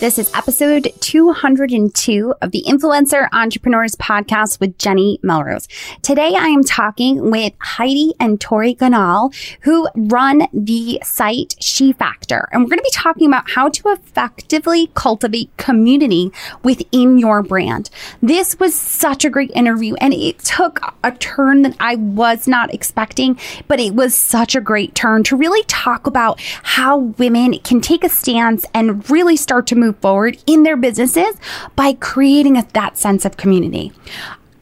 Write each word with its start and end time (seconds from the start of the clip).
This 0.00 0.16
is 0.16 0.32
episode 0.32 0.92
202 1.00 2.34
of 2.40 2.52
the 2.52 2.62
Influencer 2.68 3.26
Entrepreneurs 3.32 3.96
Podcast 3.96 4.60
with 4.60 4.78
Jenny 4.78 5.18
Melrose. 5.24 5.66
Today 6.02 6.36
I 6.36 6.46
am 6.46 6.62
talking 6.62 7.32
with 7.32 7.52
Heidi 7.58 8.14
and 8.20 8.40
Tori 8.40 8.76
Ganahl, 8.76 9.34
who 9.62 9.88
run 9.96 10.46
the 10.52 11.00
site 11.02 11.56
She 11.58 11.92
Factor. 11.92 12.48
And 12.52 12.62
we're 12.62 12.68
going 12.68 12.78
to 12.78 12.84
be 12.84 12.90
talking 12.92 13.26
about 13.26 13.50
how 13.50 13.70
to 13.70 13.88
effectively 13.88 14.88
cultivate 14.94 15.50
community 15.56 16.30
within 16.62 17.18
your 17.18 17.42
brand. 17.42 17.90
This 18.22 18.56
was 18.60 18.76
such 18.76 19.24
a 19.24 19.30
great 19.30 19.50
interview 19.50 19.96
and 19.96 20.14
it 20.14 20.38
took 20.38 20.78
a 21.02 21.10
turn 21.10 21.62
that 21.62 21.74
I 21.80 21.96
was 21.96 22.46
not 22.46 22.72
expecting, 22.72 23.36
but 23.66 23.80
it 23.80 23.96
was 23.96 24.14
such 24.14 24.54
a 24.54 24.60
great 24.60 24.94
turn 24.94 25.24
to 25.24 25.36
really 25.36 25.64
talk 25.64 26.06
about 26.06 26.40
how 26.62 26.98
women 26.98 27.58
can 27.64 27.80
take 27.80 28.04
a 28.04 28.08
stance 28.08 28.64
and 28.72 29.10
really 29.10 29.36
start 29.36 29.66
to 29.66 29.74
move 29.74 29.87
move 29.88 29.98
forward 29.98 30.38
in 30.46 30.62
their 30.62 30.76
businesses 30.76 31.36
by 31.74 31.94
creating 31.94 32.56
a, 32.56 32.66
that 32.74 32.96
sense 32.96 33.24
of 33.24 33.36
community. 33.36 33.92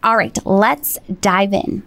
All 0.02 0.16
right, 0.16 0.38
let's 0.46 0.98
dive 1.20 1.52
in. 1.52 1.82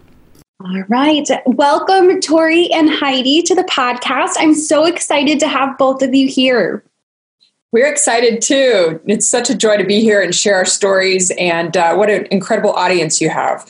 All 0.62 0.82
right. 0.88 1.26
Welcome, 1.46 2.20
Tori 2.20 2.70
and 2.70 2.90
Heidi, 2.90 3.40
to 3.42 3.54
the 3.54 3.62
podcast. 3.62 4.34
I'm 4.36 4.54
so 4.54 4.84
excited 4.84 5.40
to 5.40 5.48
have 5.48 5.78
both 5.78 6.02
of 6.02 6.14
you 6.14 6.28
here. 6.28 6.84
We're 7.72 7.90
excited 7.90 8.42
too. 8.42 9.00
It's 9.06 9.26
such 9.26 9.48
a 9.48 9.56
joy 9.56 9.78
to 9.78 9.84
be 9.84 10.00
here 10.00 10.20
and 10.20 10.34
share 10.34 10.56
our 10.56 10.66
stories, 10.66 11.32
and 11.38 11.74
uh, 11.76 11.94
what 11.94 12.10
an 12.10 12.26
incredible 12.30 12.72
audience 12.72 13.22
you 13.22 13.30
have. 13.30 13.66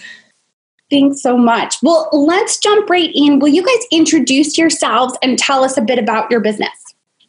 Thanks 0.91 1.23
so 1.23 1.37
much. 1.37 1.77
Well, 1.81 2.09
let's 2.13 2.59
jump 2.59 2.91
right 2.91 3.13
in. 3.15 3.39
Will 3.39 3.49
you 3.51 3.65
guys 3.65 3.87
introduce 3.93 4.59
yourselves 4.59 5.17
and 5.23 5.39
tell 5.39 5.63
us 5.63 5.77
a 5.77 5.83
bit 5.83 6.01
about 6.01 6.29
your 6.29 6.41
business? 6.41 6.71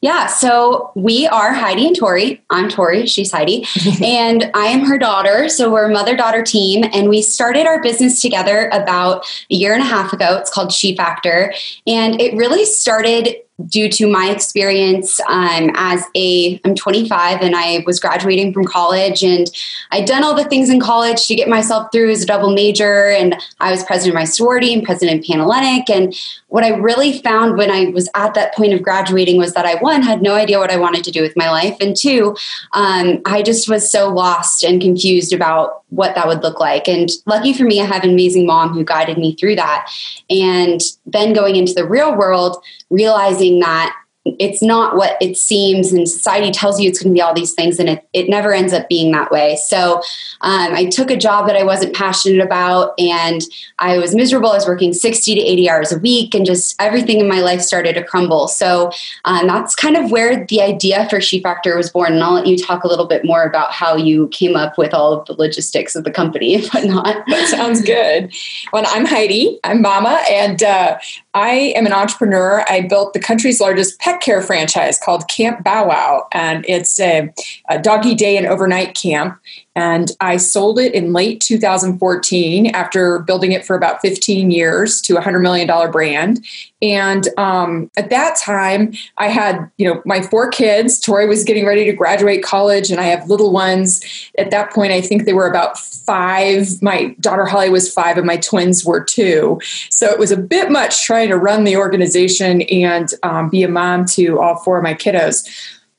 Yeah, 0.02 0.26
so 0.26 0.92
we 0.96 1.28
are 1.28 1.54
Heidi 1.54 1.86
and 1.86 1.96
Tori. 1.96 2.42
I'm 2.50 2.70
Tori, 2.70 3.06
she's 3.06 3.32
Heidi, 3.32 3.68
and 4.04 4.50
I 4.56 4.66
am 4.66 4.80
her 4.86 4.98
daughter. 4.98 5.48
So 5.48 5.72
we're 5.72 5.90
a 5.90 5.94
mother 5.94 6.16
daughter 6.16 6.42
team, 6.42 6.84
and 6.92 7.08
we 7.08 7.22
started 7.22 7.68
our 7.68 7.84
business 7.84 8.20
together 8.20 8.68
about 8.74 9.28
a 9.52 9.56
year 9.56 9.74
and 9.74 9.84
a 9.84 9.86
half 9.86 10.12
ago. 10.12 10.38
It's 10.38 10.50
called 10.50 10.72
She 10.74 10.96
Factor, 10.96 11.54
and 11.86 12.20
it 12.20 12.36
really 12.36 12.66
started 12.66 13.36
due 13.68 13.90
to 13.90 14.08
my 14.08 14.30
experience 14.30 15.20
um, 15.28 15.72
as 15.76 16.04
a 16.16 16.60
i'm 16.66 16.76
25 16.76 17.42
and 17.42 17.56
i 17.56 17.84
was 17.86 18.00
graduating 18.00 18.54
from 18.54 18.66
college 18.66 19.24
and 19.24 19.52
i'd 19.92 20.06
done 20.06 20.24
all 20.24 20.36
the 20.36 20.46
things 20.46 20.70
in 20.70 20.80
college 20.80 21.28
to 21.28 21.36
get 21.36 21.48
myself 21.48 21.92
through 21.92 22.10
as 22.10 22.24
a 22.24 22.26
double 22.26 22.54
major 22.54 23.10
and 23.10 23.36
i 23.60 23.72
was 23.72 23.84
president 23.84 24.16
of 24.16 24.20
my 24.20 24.26
sorority 24.26 24.74
and 24.74 24.84
president 24.84 25.20
of 25.20 25.26
panhellenic. 25.26 25.90
And 25.90 26.16
what 26.48 26.64
i 26.64 26.70
really 26.70 27.20
found 27.20 27.58
when 27.58 27.72
i 27.72 27.86
was 27.86 28.10
at 28.16 28.34
that 28.34 28.54
point 28.56 28.74
of 28.74 28.82
graduating 28.82 29.38
was 29.38 29.54
that 29.54 29.66
i 29.66 29.76
one 29.76 30.02
had 30.02 30.22
no 30.22 30.34
idea 30.36 30.60
what 30.60 30.72
i 30.72 30.78
wanted 30.78 31.04
to 31.04 31.12
do 31.12 31.22
with 31.22 31.36
my 31.38 31.50
life 31.50 31.78
and 31.80 31.96
two 31.96 32.36
um, 32.74 33.22
i 33.26 33.42
just 33.42 33.70
was 33.70 33.90
so 33.92 34.10
lost 34.10 34.64
and 34.64 34.82
confused 34.82 35.34
about 35.34 35.82
what 35.92 36.16
that 36.16 36.26
would 36.26 36.42
look 36.42 36.60
like. 36.60 36.88
And 36.88 37.10
lucky 37.26 37.54
for 37.54 37.64
me 37.64 37.82
i 37.82 37.86
have 37.86 38.04
an 38.04 38.10
amazing 38.10 38.46
mom 38.46 38.74
who 38.74 38.84
guided 38.84 39.18
me 39.18 39.36
through 39.36 39.56
that. 39.58 39.92
And 40.30 40.82
then 41.06 41.34
going 41.34 41.56
into 41.56 41.74
the 41.74 41.88
real 41.88 42.16
world 42.16 42.64
realizing 42.90 43.51
that 43.60 44.01
it's 44.24 44.62
not 44.62 44.96
what 44.96 45.18
it 45.20 45.36
seems 45.36 45.92
and 45.92 46.08
society 46.08 46.52
tells 46.52 46.80
you 46.80 46.88
it's 46.88 47.02
going 47.02 47.12
to 47.12 47.18
be 47.18 47.22
all 47.22 47.34
these 47.34 47.54
things 47.54 47.80
and 47.80 47.90
it, 47.90 48.08
it 48.14 48.30
never 48.30 48.54
ends 48.54 48.72
up 48.72 48.88
being 48.88 49.12
that 49.12 49.32
way. 49.32 49.56
So 49.56 49.96
um, 50.42 50.74
i 50.74 50.86
took 50.86 51.10
a 51.10 51.18
job 51.18 51.48
that 51.48 51.56
i 51.56 51.64
wasn't 51.64 51.96
passionate 51.96 52.44
about 52.44 52.94
and 53.00 53.42
i 53.80 53.98
was 53.98 54.14
miserable. 54.14 54.52
I 54.52 54.56
was 54.56 54.68
working 54.68 54.94
60 54.94 55.36
to 55.36 55.42
80 55.42 55.70
hours 55.70 55.92
a 55.92 55.98
week 55.98 56.36
and 56.36 56.46
just 56.46 56.80
everything 56.80 57.20
in 57.20 57.28
my 57.28 57.40
life 57.40 57.62
started 57.62 57.96
to 57.96 58.04
crumble. 58.04 58.48
So 58.48 58.92
um, 59.26 59.48
that's 59.48 59.76
kind 59.76 59.98
of 59.98 60.12
where 60.12 60.46
the 60.46 60.62
idea 60.62 61.10
for 61.10 61.20
she 61.20 61.42
factor 61.42 61.76
was 61.76 61.90
born 61.90 62.14
and 62.14 62.24
i'll 62.24 62.34
let 62.34 62.46
you 62.46 62.58
talk 62.58 62.84
a 62.84 62.88
little 62.88 63.08
bit 63.08 63.26
more 63.26 63.44
about 63.44 63.72
how 63.72 63.96
you 63.96 64.28
came 64.28 64.56
up 64.56 64.78
with 64.78 64.94
all 64.94 65.14
of 65.14 65.26
the 65.26 65.34
logistics 65.34 65.96
of 65.96 66.04
the 66.04 66.12
company 66.12 66.56
and 66.56 66.68
whatnot. 66.68 67.24
That 67.32 67.48
sounds 67.48 67.82
good. 67.82 68.34
Well 68.74 68.84
i'm 68.88 69.06
heidi 69.06 69.60
i'm 69.64 69.82
mama 69.82 70.22
and 70.30 70.62
uh, 70.62 70.98
I 71.34 71.74
am 71.78 71.86
an 71.86 71.94
entrepreneur. 71.94 72.66
I 72.68 72.82
built 72.82 73.14
the 73.14 73.20
country's 73.20 73.62
largest 73.62 74.00
pet 74.00 74.11
care 74.20 74.42
franchise 74.42 74.98
called 74.98 75.28
Camp 75.30 75.64
Bow 75.64 75.88
Wow, 75.88 76.28
and 76.32 76.66
it's 76.68 77.00
a, 77.00 77.34
a 77.70 77.80
doggy 77.80 78.16
day 78.16 78.38
and 78.38 78.46
overnight 78.46 78.96
camp. 78.96 79.40
And 79.76 80.12
I 80.20 80.38
sold 80.38 80.80
it 80.80 80.94
in 80.94 81.14
late 81.14 81.40
2014 81.40 82.68
after 82.68 83.20
building 83.20 83.54
it 83.54 83.66
for 83.66 83.76
about 83.76 84.02
15 84.02 84.52
years 84.52 85.00
to 85.02 85.18
a 85.18 85.22
$100 85.22 85.42
million 85.42 85.92
brand. 85.92 86.46
And 86.82 87.28
um, 87.38 87.90
at 87.96 88.10
that 88.10 88.36
time, 88.38 88.94
I 89.18 89.28
had, 89.28 89.70
you 89.78 89.88
know, 89.88 90.02
my 90.06 90.22
four 90.22 90.50
kids. 90.50 91.00
Tori 91.00 91.28
was 91.28 91.44
getting 91.44 91.66
ready 91.66 91.86
to 91.86 91.94
graduate 91.94 92.44
college, 92.44 92.90
and 92.90 93.00
I 93.00 93.06
have 93.06 93.30
little 93.30 93.52
ones. 93.52 94.04
At 94.38 94.52
that 94.52 94.74
point, 94.74 94.92
I 94.92 95.00
think 95.00 95.26
they 95.26 95.34
were 95.34 95.48
about 95.48 95.78
five. 95.78 96.82
My 96.82 97.16
daughter 97.20 97.46
Holly 97.46 97.70
was 97.70 97.94
five, 97.94 98.18
and 98.18 98.26
my 98.26 98.38
twins 98.38 98.84
were 98.84 99.04
two. 99.04 99.62
So 99.90 100.08
it 100.08 100.18
was 100.18 100.32
a 100.32 100.38
bit 100.38 100.72
much 100.72 101.06
trying 101.06 101.30
to 101.30 101.38
run 101.38 101.64
the 101.64 101.78
organization 101.78 102.64
and 102.64 103.14
um, 103.24 103.50
be 103.50 103.64
a 103.64 103.70
mom 103.70 104.06
to 104.06 104.40
all 104.40 104.56
four 104.56 104.78
of 104.78 104.84
my 104.84 104.96
kiddos. 104.96 105.48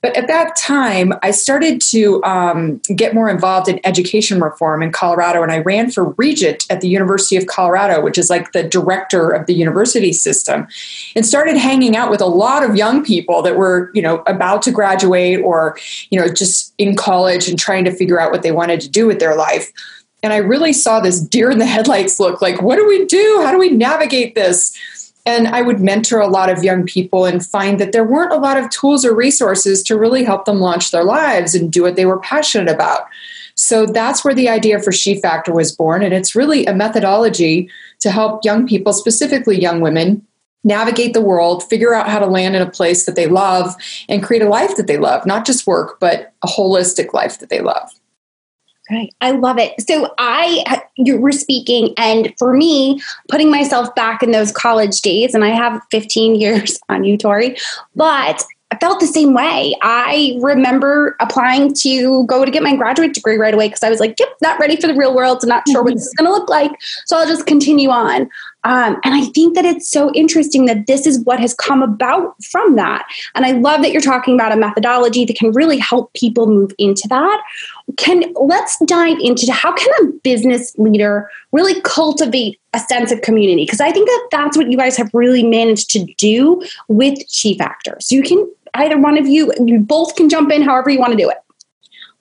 But 0.03 0.17
at 0.17 0.27
that 0.27 0.57
time, 0.57 1.13
I 1.23 1.31
started 1.31 1.81
to 1.93 2.23
um, 2.25 2.79
get 2.95 3.15
more 3.15 3.31
involved 3.31 3.69
in 3.69 3.81
education 3.85 4.41
reform 4.41 4.83
in 4.83 4.91
Colorado, 4.91 5.45
and 5.45 5.53
I 5.53 5.59
ran 5.59 5.93
for 5.93 6.11
regent 6.19 6.67
at 6.69 6.81
the 6.81 6.89
University 6.89 7.37
of 7.37 7.47
Colorado, 7.47 8.03
which 8.03 8.19
is 8.19 8.29
like 8.29 8.51
the 8.51 8.65
director 8.65 9.31
of 9.31 9.47
the 9.47 9.55
university 9.55 10.13
system, 10.13 10.67
and 11.15 11.25
started 11.25 11.57
hanging 11.57 11.95
out 11.97 12.11
with 12.11 12.21
a 12.21 12.27
lot 12.27 12.69
of 12.69 12.75
young 12.75 13.05
people 13.05 13.43
that 13.43 13.57
were, 13.57 13.93
you 13.95 14.03
know, 14.03 14.25
about 14.27 14.63
to 14.63 14.73
graduate 14.73 15.41
or, 15.41 15.79
you 16.11 16.19
know, 16.19 16.27
just 16.27 16.75
in 16.79 16.97
college 16.97 17.49
and 17.49 17.57
trying 17.57 17.85
to 17.85 17.93
figure 17.93 18.19
out 18.19 18.33
what 18.33 18.43
they 18.43 18.53
wanted 18.53 18.81
to 18.81 18.89
do 18.89 19.07
with 19.07 19.21
their 19.21 19.37
life. 19.37 19.71
And 20.25 20.33
I 20.33 20.37
really 20.37 20.73
saw 20.73 21.01
this 21.01 21.21
deer 21.21 21.51
in 21.51 21.59
the 21.59 21.67
headlights 21.67 22.21
look 22.21 22.41
like, 22.41 22.63
what 22.63 22.77
do 22.77 22.87
we 22.87 23.05
do? 23.07 23.41
How 23.45 23.51
do 23.51 23.59
we 23.59 23.71
navigate 23.71 24.35
this? 24.35 24.77
And 25.25 25.47
I 25.49 25.63
would 25.63 25.81
mentor 25.81 26.21
a 26.21 26.27
lot 26.27 26.51
of 26.51 26.65
young 26.65 26.85
people 26.85 27.25
and 27.25 27.47
find 27.47 27.79
that 27.79 27.93
there 27.93 28.05
weren't 28.05 28.33
a 28.33 28.39
lot 28.39 28.57
of 28.57 28.71
tools 28.71 29.05
or 29.05 29.15
resources 29.15 29.83
to 29.85 29.97
really 29.97 30.25
help 30.25 30.47
them 30.47 30.59
launch 30.59 30.91
their 30.91 31.05
lives 31.05 31.55
and 31.55 31.73
do 31.73 31.83
what 31.83 31.95
they 31.95 32.07
were 32.07 32.19
passionate 32.19 32.73
about. 32.73 33.07
So 33.55 33.87
that's 33.87 34.25
where 34.25 34.35
the 34.35 34.49
idea 34.49 34.81
for 34.81 34.91
She 34.91 35.21
Factor 35.21 35.53
was 35.53 35.75
born. 35.75 36.03
And 36.03 36.13
it's 36.13 36.35
really 36.35 36.67
a 36.67 36.75
methodology 36.75 37.71
to 38.01 38.11
help 38.11 38.45
young 38.45 38.67
people, 38.67 38.93
specifically 38.93 39.61
young 39.61 39.81
women, 39.81 40.27
navigate 40.65 41.13
the 41.13 41.21
world, 41.21 41.63
figure 41.69 41.95
out 41.95 42.09
how 42.09 42.19
to 42.19 42.27
land 42.27 42.57
in 42.57 42.63
a 42.63 42.71
place 42.71 43.05
that 43.07 43.17
they 43.17 43.27
love, 43.27 43.75
and 44.09 44.23
create 44.23 44.43
a 44.43 44.49
life 44.49 44.77
that 44.77 44.87
they 44.87 44.97
love, 44.97 45.27
not 45.27 45.45
just 45.45 45.67
work, 45.67 45.99
but 46.01 46.33
a 46.43 46.47
holistic 46.47 47.13
life 47.13 47.39
that 47.39 47.51
they 47.51 47.61
love. 47.61 47.91
Right. 48.93 49.15
I 49.23 49.31
love 49.31 49.59
it. 49.59 49.73
So 49.81 50.13
I 50.19 50.83
you 50.97 51.17
were 51.17 51.33
speaking 51.33 51.95
and 51.97 52.35
for 52.39 52.53
me 52.53 53.01
putting 53.31 53.51
myself 53.51 53.95
back 53.95 54.23
in 54.23 54.33
those 54.33 54.53
college 54.53 55.01
days 55.01 55.35
and 55.35 55.45
I 55.45 55.49
have 55.49 55.81
15 55.91 56.35
years 56.41 56.79
on 56.91 57.03
you 57.03 57.17
Tori, 57.17 57.57
but 57.97 58.45
I 58.71 58.79
felt 58.79 59.01
the 59.01 59.07
same 59.07 59.35
way. 59.35 59.75
I 59.83 60.39
remember 60.41 61.15
applying 61.21 61.75
to 61.81 62.25
go 62.27 62.43
to 62.43 62.51
get 62.51 62.63
my 62.63 62.75
graduate 62.75 63.13
degree 63.13 63.37
right 63.37 63.53
away 63.53 63.69
because 63.69 63.83
I 63.83 63.91
was 63.91 64.01
like, 64.01 64.15
yep, 64.19 64.31
not 64.41 64.59
ready 64.59 64.77
for 64.77 64.87
the 64.87 64.95
real 64.95 65.15
world. 65.15 65.47
not 65.47 65.69
sure 65.69 65.83
what 65.83 65.93
this 65.93 66.07
is 66.07 66.15
going 66.15 66.27
to 66.27 66.33
look 66.33 66.49
like. 66.49 66.73
So 67.05 67.19
I'll 67.19 67.27
just 67.27 67.45
continue 67.45 67.91
on. 67.91 68.31
Um, 68.65 68.99
and 69.05 69.15
I 69.15 69.27
think 69.27 69.57
that 69.57 69.67
it's 69.67 69.91
so 69.91 70.11
interesting 70.15 70.65
that 70.67 70.87
this 70.87 71.07
is 71.07 71.21
what 71.25 71.39
has 71.39 71.53
come 71.53 71.83
about 71.83 72.43
from 72.45 72.77
that. 72.77 73.05
And 73.35 73.45
I 73.45 73.51
love 73.53 73.83
that 73.83 73.93
you're 73.93 74.01
talking 74.01 74.35
about 74.35 74.53
a 74.53 74.57
methodology 74.57 75.27
that 75.27 75.37
can 75.37 75.53
really 75.53 75.79
help 75.79 76.11
people 76.15 76.47
move 76.47 76.73
into 76.79 77.07
that. 77.09 77.43
Can 77.97 78.33
let's 78.35 78.79
dive 78.85 79.19
into 79.21 79.51
how 79.53 79.73
can 79.73 79.89
a 80.03 80.13
business 80.23 80.77
leader 80.79 81.31
really 81.53 81.81
cultivate 81.83 82.59
a 82.73 82.79
sense 82.79 83.13
of 83.13 83.23
community? 83.23 83.65
Because 83.65 83.81
I 83.81 83.93
think 83.93 84.09
that 84.09 84.29
that's 84.31 84.57
what 84.57 84.71
you 84.71 84.77
guys 84.77 84.97
have 84.97 85.11
really 85.13 85.43
managed 85.43 85.91
to 85.91 86.05
do 86.17 86.63
with 86.89 87.19
She 87.29 87.57
Factor. 87.57 87.97
So 88.01 88.15
you 88.15 88.23
can 88.23 88.51
either 88.75 88.99
one 88.99 89.19
of 89.19 89.27
you, 89.27 89.53
you 89.65 89.79
both 89.79 90.17
can 90.17 90.29
jump 90.29 90.51
in 90.51 90.63
however 90.63 90.91
you 90.91 90.99
want 90.99 91.13
to 91.13 91.19
do 91.19 91.29
it. 91.29 91.39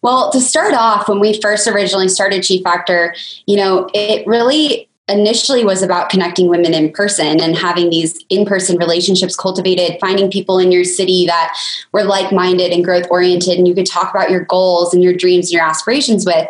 Well, 0.02 0.32
to 0.32 0.42
start 0.42 0.74
off, 0.74 1.08
when 1.08 1.20
we 1.20 1.40
first 1.40 1.68
originally 1.68 2.08
started 2.08 2.44
She 2.44 2.64
Factor, 2.64 3.16
you 3.46 3.56
know, 3.56 3.90
it 3.94 4.26
really 4.26 4.90
initially 5.12 5.64
was 5.64 5.82
about 5.82 6.10
connecting 6.10 6.48
women 6.48 6.74
in 6.74 6.92
person 6.92 7.40
and 7.40 7.56
having 7.56 7.90
these 7.90 8.24
in-person 8.30 8.78
relationships 8.78 9.36
cultivated 9.36 9.98
finding 10.00 10.32
people 10.32 10.60
in 10.60 10.72
your 10.72 10.84
city 10.84 11.26
that 11.26 11.56
were 11.92 12.04
like-minded 12.04 12.72
and 12.72 12.84
growth 12.84 13.06
oriented 13.10 13.58
and 13.58 13.68
you 13.68 13.76
could 13.76 13.86
talk 13.86 14.14
about 14.14 14.30
your 14.30 14.46
goals 14.46 14.94
and 14.94 15.04
your 15.04 15.14
dreams 15.14 15.48
and 15.48 15.54
your 15.54 15.64
aspirations 15.64 16.26
with. 16.26 16.48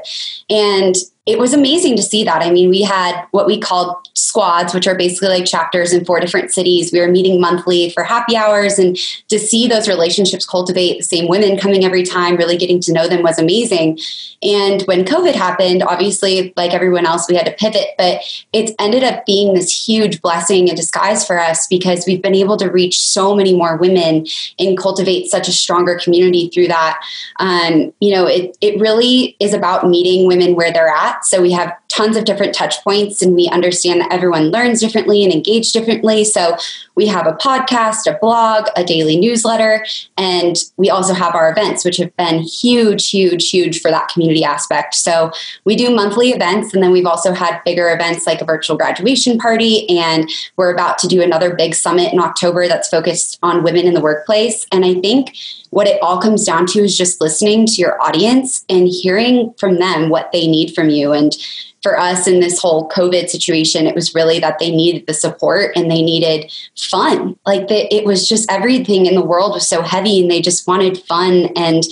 And 0.50 0.96
it 1.32 1.40
was 1.40 1.54
amazing 1.54 1.96
to 1.96 2.02
see 2.02 2.26
that. 2.26 2.42
I 2.42 2.52
mean, 2.52 2.70
we 2.70 2.82
had 2.82 3.26
what 3.32 3.48
we 3.48 3.58
called 3.58 3.96
squads, 4.14 4.74
which 4.74 4.86
are 4.86 4.96
basically 4.96 5.30
like 5.30 5.46
chapters 5.46 5.94
in 5.94 6.04
four 6.04 6.20
different 6.20 6.52
cities. 6.52 6.92
We 6.92 7.00
were 7.00 7.08
meeting 7.08 7.40
monthly 7.40 7.90
for 7.92 8.04
happy 8.04 8.36
hours, 8.36 8.78
and 8.78 8.98
to 9.30 9.40
see 9.40 9.68
those 9.68 9.88
relationships 9.88 10.46
cultivate, 10.46 10.98
the 10.98 11.04
same 11.04 11.30
women 11.30 11.58
coming 11.58 11.86
every 11.86 12.04
time, 12.04 12.36
really 12.36 12.58
getting 12.58 12.82
to 12.82 12.92
know 12.92 13.08
them 13.08 13.24
was 13.24 13.40
amazing. 13.40 13.98
And 14.44 14.82
when 14.84 15.06
COVID 15.06 15.34
happened, 15.36 15.84
obviously, 15.84 16.52
like 16.58 16.74
everyone 16.74 17.06
else, 17.06 17.30
we 17.30 17.36
had 17.36 17.46
to 17.46 17.54
pivot, 17.54 17.90
but 17.98 18.22
it 18.52 18.72
ended 18.80 19.04
up 19.04 19.26
being 19.26 19.54
this 19.54 19.88
huge 19.88 20.22
blessing 20.22 20.68
in 20.68 20.76
disguise 20.76 21.26
for 21.26 21.40
us 21.40 21.68
because 21.68 22.06
we've 22.06 22.22
been 22.22 22.36
able 22.36 22.58
to 22.58 22.70
reach 22.70 23.00
so 23.00 23.36
many 23.36 23.56
more 23.56 23.78
women 23.78 24.26
and 24.60 24.78
cultivate 24.78 25.30
such 25.30 25.48
a 25.48 25.52
stronger 25.52 25.98
community 25.98 26.50
through 26.50 26.68
that. 26.68 27.00
Um, 27.38 27.94
you 28.00 28.14
know, 28.14 28.26
it, 28.26 28.58
it 28.62 28.80
really 28.80 29.36
is 29.40 29.54
about 29.54 29.88
meeting 29.88 30.28
women 30.28 30.56
where 30.56 30.74
they're 30.74 30.88
at. 30.88 31.21
So 31.24 31.42
we 31.42 31.52
have 31.52 31.74
tons 31.92 32.16
of 32.16 32.26
different 32.26 32.56
touch 32.56 32.82
points 32.84 33.22
and 33.22 33.36
we 33.36 33.48
understand 33.50 34.00
that 34.00 34.12
everyone 34.12 34.50
learns 34.50 34.80
differently 34.80 35.24
and 35.24 35.34
engage 35.34 35.72
differently. 35.74 36.24
So 36.24 36.56
we 36.96 37.08
have 37.08 37.28
a 37.28 37.34
podcast, 37.34 38.08
a 38.08 38.18
blog, 38.20 38.68
a 38.76 38.84
daily 38.84 39.18
newsletter, 39.18 39.86
and 40.18 40.56
we 40.78 40.90
also 40.90 41.14
have 41.14 41.36
our 41.36 41.52
events, 41.52 41.84
which 41.84 41.98
have 41.98 42.16
been 42.16 42.40
huge, 42.40 43.10
huge, 43.10 43.50
huge 43.50 43.82
for 43.82 43.92
that 43.92 44.08
community 44.10 44.44
aspect. 44.44 44.96
So 44.96 45.32
we 45.66 45.76
do 45.76 45.94
monthly 45.94 46.30
events, 46.30 46.74
and 46.74 46.82
then 46.82 46.92
we've 46.92 47.06
also 47.06 47.34
had 47.34 47.62
bigger 47.66 47.90
events 47.92 48.26
like 48.26 48.42
a 48.42 48.46
virtual 48.46 48.78
graduation 48.78 49.38
party, 49.38 49.90
and 49.90 50.30
we're 50.56 50.74
about 50.74 50.98
to 51.00 51.08
do 51.08 51.22
another 51.22 51.56
big 51.56 51.76
summit 51.76 52.14
in 52.14 52.20
October 52.20 52.68
that's 52.68 52.90
focused 52.90 53.38
on 53.44 53.64
women 53.64 53.86
in 53.86 53.94
the 53.94 54.02
workplace. 54.02 54.66
And 54.72 54.86
I 54.86 54.96
think 54.96 55.36
what 55.72 55.88
it 55.88 56.02
all 56.02 56.22
comes 56.22 56.46
down 56.46 56.66
to 56.68 56.80
is 56.80 56.98
just 56.98 57.22
listening 57.22 57.66
to 57.66 57.74
your 57.76 58.02
audience 58.02 58.66
and 58.70 58.88
hearing 58.88 59.54
from 59.58 59.80
them 59.80 60.10
what 60.10 60.32
they 60.32 60.46
need 60.46 60.76
from 60.76 60.90
you. 60.90 61.01
And 61.14 61.36
for 61.82 62.00
us 62.00 62.28
in 62.28 62.40
this 62.40 62.60
whole 62.60 62.88
COVID 62.90 63.30
situation, 63.30 63.88
it 63.88 63.96
was 63.96 64.14
really 64.14 64.40
that 64.40 64.60
they 64.60 64.72
needed 64.72 65.08
the 65.08 65.14
support 65.14 65.76
and 65.76 65.90
they 65.90 66.02
needed 66.02 66.52
fun. 66.78 67.36
Like 67.46 67.68
the, 67.68 67.94
it 67.94 68.06
was 68.06 68.28
just 68.28 68.52
everything 68.52 69.06
in 69.06 69.16
the 69.16 69.26
world 69.26 69.54
was 69.54 69.68
so 69.68 69.82
heavy 69.82 70.22
and 70.22 70.30
they 70.30 70.42
just 70.42 70.68
wanted 70.68 70.98
fun 71.00 71.50
and, 71.56 71.84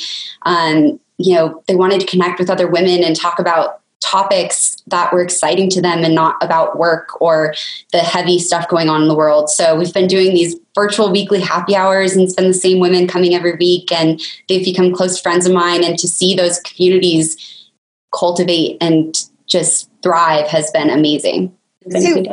um, 0.44 1.00
you 1.18 1.36
know, 1.36 1.64
they 1.68 1.76
wanted 1.76 2.02
to 2.02 2.08
connect 2.08 2.40
with 2.40 2.50
other 2.50 2.68
women 2.68 3.04
and 3.04 3.16
talk 3.16 3.40
about 3.40 3.82
topics 4.02 4.82
that 4.88 5.12
were 5.12 5.22
exciting 5.22 5.70
to 5.70 5.82
them 5.82 6.04
and 6.04 6.16
not 6.16 6.36
about 6.42 6.78
work 6.78 7.22
or 7.22 7.54
the 7.92 8.00
heavy 8.00 8.40
stuff 8.40 8.68
going 8.70 8.90
on 8.90 9.02
in 9.02 9.08
the 9.08 9.16
world. 9.16 9.50
So 9.50 9.76
we've 9.76 9.94
been 9.94 10.08
doing 10.08 10.34
these 10.34 10.56
virtual 10.74 11.12
weekly 11.12 11.42
happy 11.42 11.76
hours 11.76 12.14
and 12.14 12.24
it's 12.24 12.34
been 12.34 12.48
the 12.48 12.54
same 12.54 12.80
women 12.80 13.08
coming 13.08 13.36
every 13.36 13.56
week 13.56 13.92
and 13.92 14.22
they've 14.48 14.64
become 14.64 14.94
close 14.94 15.20
friends 15.20 15.46
of 15.46 15.54
mine 15.54 15.84
and 15.84 15.98
to 16.00 16.08
see 16.08 16.34
those 16.34 16.60
communities 16.62 17.59
cultivate 18.14 18.78
and 18.82 19.16
just 19.48 19.90
thrive 20.04 20.48
has 20.48 20.70
been 20.72 20.90
amazing. 20.90 21.56
So 21.90 22.24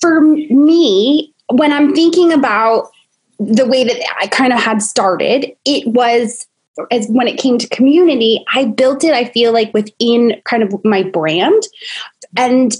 for 0.00 0.20
me, 0.20 1.34
when 1.50 1.72
I'm 1.72 1.94
thinking 1.94 2.32
about 2.32 2.90
the 3.38 3.66
way 3.66 3.84
that 3.84 4.00
I 4.20 4.26
kind 4.28 4.52
of 4.52 4.60
had 4.60 4.82
started, 4.82 5.56
it 5.64 5.86
was 5.86 6.46
as 6.90 7.06
when 7.08 7.28
it 7.28 7.38
came 7.38 7.58
to 7.58 7.68
community, 7.68 8.44
I 8.52 8.64
built 8.64 9.04
it, 9.04 9.12
I 9.12 9.26
feel 9.26 9.52
like 9.52 9.74
within 9.74 10.40
kind 10.44 10.62
of 10.62 10.84
my 10.84 11.02
brand. 11.02 11.62
And 12.36 12.74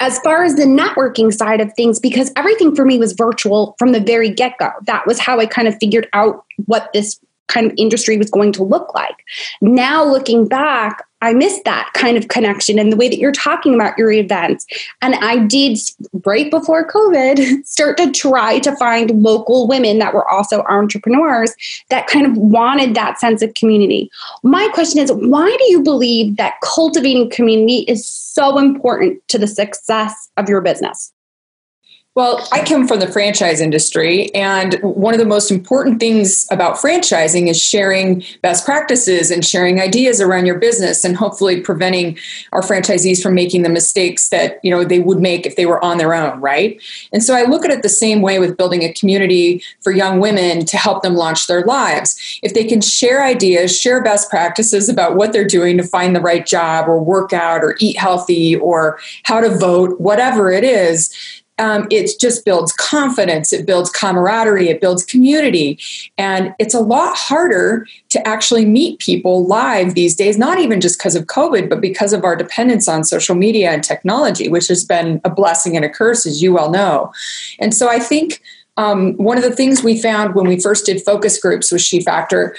as 0.00 0.18
far 0.20 0.44
as 0.44 0.54
the 0.54 0.64
networking 0.64 1.32
side 1.32 1.60
of 1.60 1.72
things, 1.74 1.98
because 1.98 2.30
everything 2.36 2.74
for 2.76 2.84
me 2.84 2.98
was 2.98 3.12
virtual 3.12 3.74
from 3.78 3.92
the 3.92 4.00
very 4.00 4.30
get 4.30 4.58
go, 4.58 4.70
that 4.86 5.06
was 5.06 5.18
how 5.18 5.40
I 5.40 5.46
kind 5.46 5.66
of 5.66 5.76
figured 5.80 6.08
out 6.12 6.44
what 6.66 6.92
this 6.92 7.18
kind 7.48 7.66
of 7.66 7.72
industry 7.76 8.16
was 8.16 8.30
going 8.30 8.52
to 8.52 8.62
look 8.62 8.94
like. 8.94 9.24
Now, 9.60 10.04
looking 10.04 10.46
back, 10.46 11.04
I 11.20 11.32
missed 11.32 11.64
that 11.64 11.90
kind 11.94 12.16
of 12.16 12.28
connection 12.28 12.78
and 12.78 12.92
the 12.92 12.96
way 12.96 13.08
that 13.08 13.18
you're 13.18 13.32
talking 13.32 13.74
about 13.74 13.98
your 13.98 14.12
events. 14.12 14.66
And 15.02 15.16
I 15.16 15.38
did 15.38 15.78
right 16.24 16.48
before 16.48 16.86
COVID 16.86 17.64
start 17.66 17.96
to 17.96 18.12
try 18.12 18.60
to 18.60 18.76
find 18.76 19.10
local 19.22 19.66
women 19.66 19.98
that 19.98 20.14
were 20.14 20.28
also 20.30 20.62
entrepreneurs 20.68 21.54
that 21.88 22.06
kind 22.06 22.26
of 22.26 22.36
wanted 22.36 22.94
that 22.94 23.18
sense 23.18 23.42
of 23.42 23.54
community. 23.54 24.10
My 24.44 24.68
question 24.72 25.00
is 25.00 25.10
why 25.10 25.54
do 25.58 25.64
you 25.72 25.82
believe 25.82 26.36
that 26.36 26.60
cultivating 26.62 27.30
community 27.30 27.78
is 27.88 28.06
so 28.06 28.58
important 28.58 29.26
to 29.28 29.38
the 29.38 29.48
success 29.48 30.30
of 30.36 30.48
your 30.48 30.60
business? 30.60 31.12
Well, 32.18 32.44
I 32.50 32.64
come 32.64 32.88
from 32.88 32.98
the 32.98 33.06
franchise 33.06 33.60
industry, 33.60 34.34
and 34.34 34.74
one 34.82 35.14
of 35.14 35.20
the 35.20 35.24
most 35.24 35.52
important 35.52 36.00
things 36.00 36.48
about 36.50 36.74
franchising 36.74 37.46
is 37.46 37.62
sharing 37.62 38.24
best 38.42 38.64
practices 38.64 39.30
and 39.30 39.46
sharing 39.46 39.80
ideas 39.80 40.20
around 40.20 40.46
your 40.46 40.58
business, 40.58 41.04
and 41.04 41.16
hopefully 41.16 41.60
preventing 41.60 42.18
our 42.50 42.60
franchisees 42.60 43.22
from 43.22 43.36
making 43.36 43.62
the 43.62 43.68
mistakes 43.68 44.30
that 44.30 44.58
you 44.64 44.70
know 44.72 44.82
they 44.82 44.98
would 44.98 45.20
make 45.20 45.46
if 45.46 45.54
they 45.54 45.64
were 45.64 45.80
on 45.84 45.98
their 45.98 46.12
own, 46.12 46.40
right? 46.40 46.82
And 47.12 47.22
so 47.22 47.36
I 47.36 47.44
look 47.44 47.64
at 47.64 47.70
it 47.70 47.84
the 47.84 47.88
same 47.88 48.20
way 48.20 48.40
with 48.40 48.56
building 48.56 48.82
a 48.82 48.92
community 48.92 49.62
for 49.78 49.92
young 49.92 50.18
women 50.18 50.64
to 50.64 50.76
help 50.76 51.04
them 51.04 51.14
launch 51.14 51.46
their 51.46 51.64
lives. 51.66 52.40
If 52.42 52.52
they 52.52 52.64
can 52.64 52.80
share 52.80 53.22
ideas, 53.22 53.78
share 53.78 54.02
best 54.02 54.28
practices 54.28 54.88
about 54.88 55.14
what 55.14 55.32
they're 55.32 55.46
doing 55.46 55.76
to 55.76 55.84
find 55.84 56.16
the 56.16 56.20
right 56.20 56.44
job, 56.44 56.88
or 56.88 57.00
work 57.00 57.32
out, 57.32 57.62
or 57.62 57.76
eat 57.78 57.96
healthy, 57.96 58.56
or 58.56 58.98
how 59.22 59.40
to 59.40 59.50
vote, 59.50 60.00
whatever 60.00 60.50
it 60.50 60.64
is 60.64 61.14
um, 61.58 61.86
it 61.90 62.10
just 62.20 62.44
builds 62.44 62.72
confidence, 62.72 63.52
it 63.52 63.66
builds 63.66 63.90
camaraderie, 63.90 64.68
it 64.68 64.80
builds 64.80 65.04
community. 65.04 65.78
And 66.16 66.54
it's 66.58 66.74
a 66.74 66.80
lot 66.80 67.16
harder 67.16 67.86
to 68.10 68.26
actually 68.26 68.64
meet 68.64 68.98
people 68.98 69.46
live 69.46 69.94
these 69.94 70.14
days, 70.14 70.38
not 70.38 70.58
even 70.58 70.80
just 70.80 70.98
because 70.98 71.14
of 71.14 71.26
COVID, 71.26 71.68
but 71.68 71.80
because 71.80 72.12
of 72.12 72.24
our 72.24 72.36
dependence 72.36 72.88
on 72.88 73.04
social 73.04 73.34
media 73.34 73.70
and 73.70 73.82
technology, 73.82 74.48
which 74.48 74.68
has 74.68 74.84
been 74.84 75.20
a 75.24 75.30
blessing 75.30 75.76
and 75.76 75.84
a 75.84 75.90
curse, 75.90 76.26
as 76.26 76.42
you 76.42 76.52
well 76.52 76.70
know. 76.70 77.12
And 77.58 77.74
so 77.74 77.88
I 77.88 77.98
think 77.98 78.42
um, 78.76 79.14
one 79.14 79.36
of 79.36 79.44
the 79.44 79.54
things 79.54 79.82
we 79.82 80.00
found 80.00 80.34
when 80.34 80.46
we 80.46 80.60
first 80.60 80.86
did 80.86 81.02
focus 81.02 81.40
groups 81.40 81.72
with 81.72 81.80
She 81.80 82.00
Factor 82.00 82.54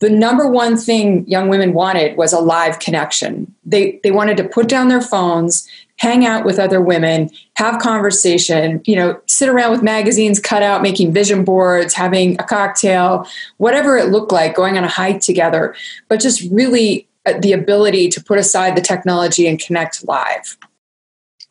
the 0.00 0.10
number 0.10 0.46
one 0.46 0.76
thing 0.76 1.26
young 1.26 1.48
women 1.48 1.72
wanted 1.72 2.16
was 2.16 2.32
a 2.32 2.38
live 2.38 2.78
connection. 2.78 3.54
They 3.64 3.98
they 4.02 4.10
wanted 4.10 4.36
to 4.36 4.44
put 4.44 4.68
down 4.68 4.88
their 4.88 5.00
phones, 5.00 5.66
hang 5.98 6.26
out 6.26 6.44
with 6.44 6.58
other 6.58 6.80
women, 6.80 7.30
have 7.54 7.80
conversation, 7.80 8.82
you 8.84 8.94
know, 8.94 9.18
sit 9.26 9.48
around 9.48 9.70
with 9.72 9.82
magazines 9.82 10.38
cut 10.38 10.62
out, 10.62 10.82
making 10.82 11.12
vision 11.12 11.44
boards, 11.44 11.94
having 11.94 12.38
a 12.38 12.44
cocktail, 12.44 13.26
whatever 13.56 13.96
it 13.96 14.10
looked 14.10 14.32
like, 14.32 14.54
going 14.54 14.76
on 14.76 14.84
a 14.84 14.88
hike 14.88 15.20
together, 15.20 15.74
but 16.08 16.20
just 16.20 16.42
really 16.50 17.08
uh, 17.24 17.38
the 17.40 17.52
ability 17.52 18.08
to 18.08 18.22
put 18.22 18.38
aside 18.38 18.76
the 18.76 18.80
technology 18.80 19.46
and 19.46 19.58
connect 19.58 20.06
live. 20.06 20.56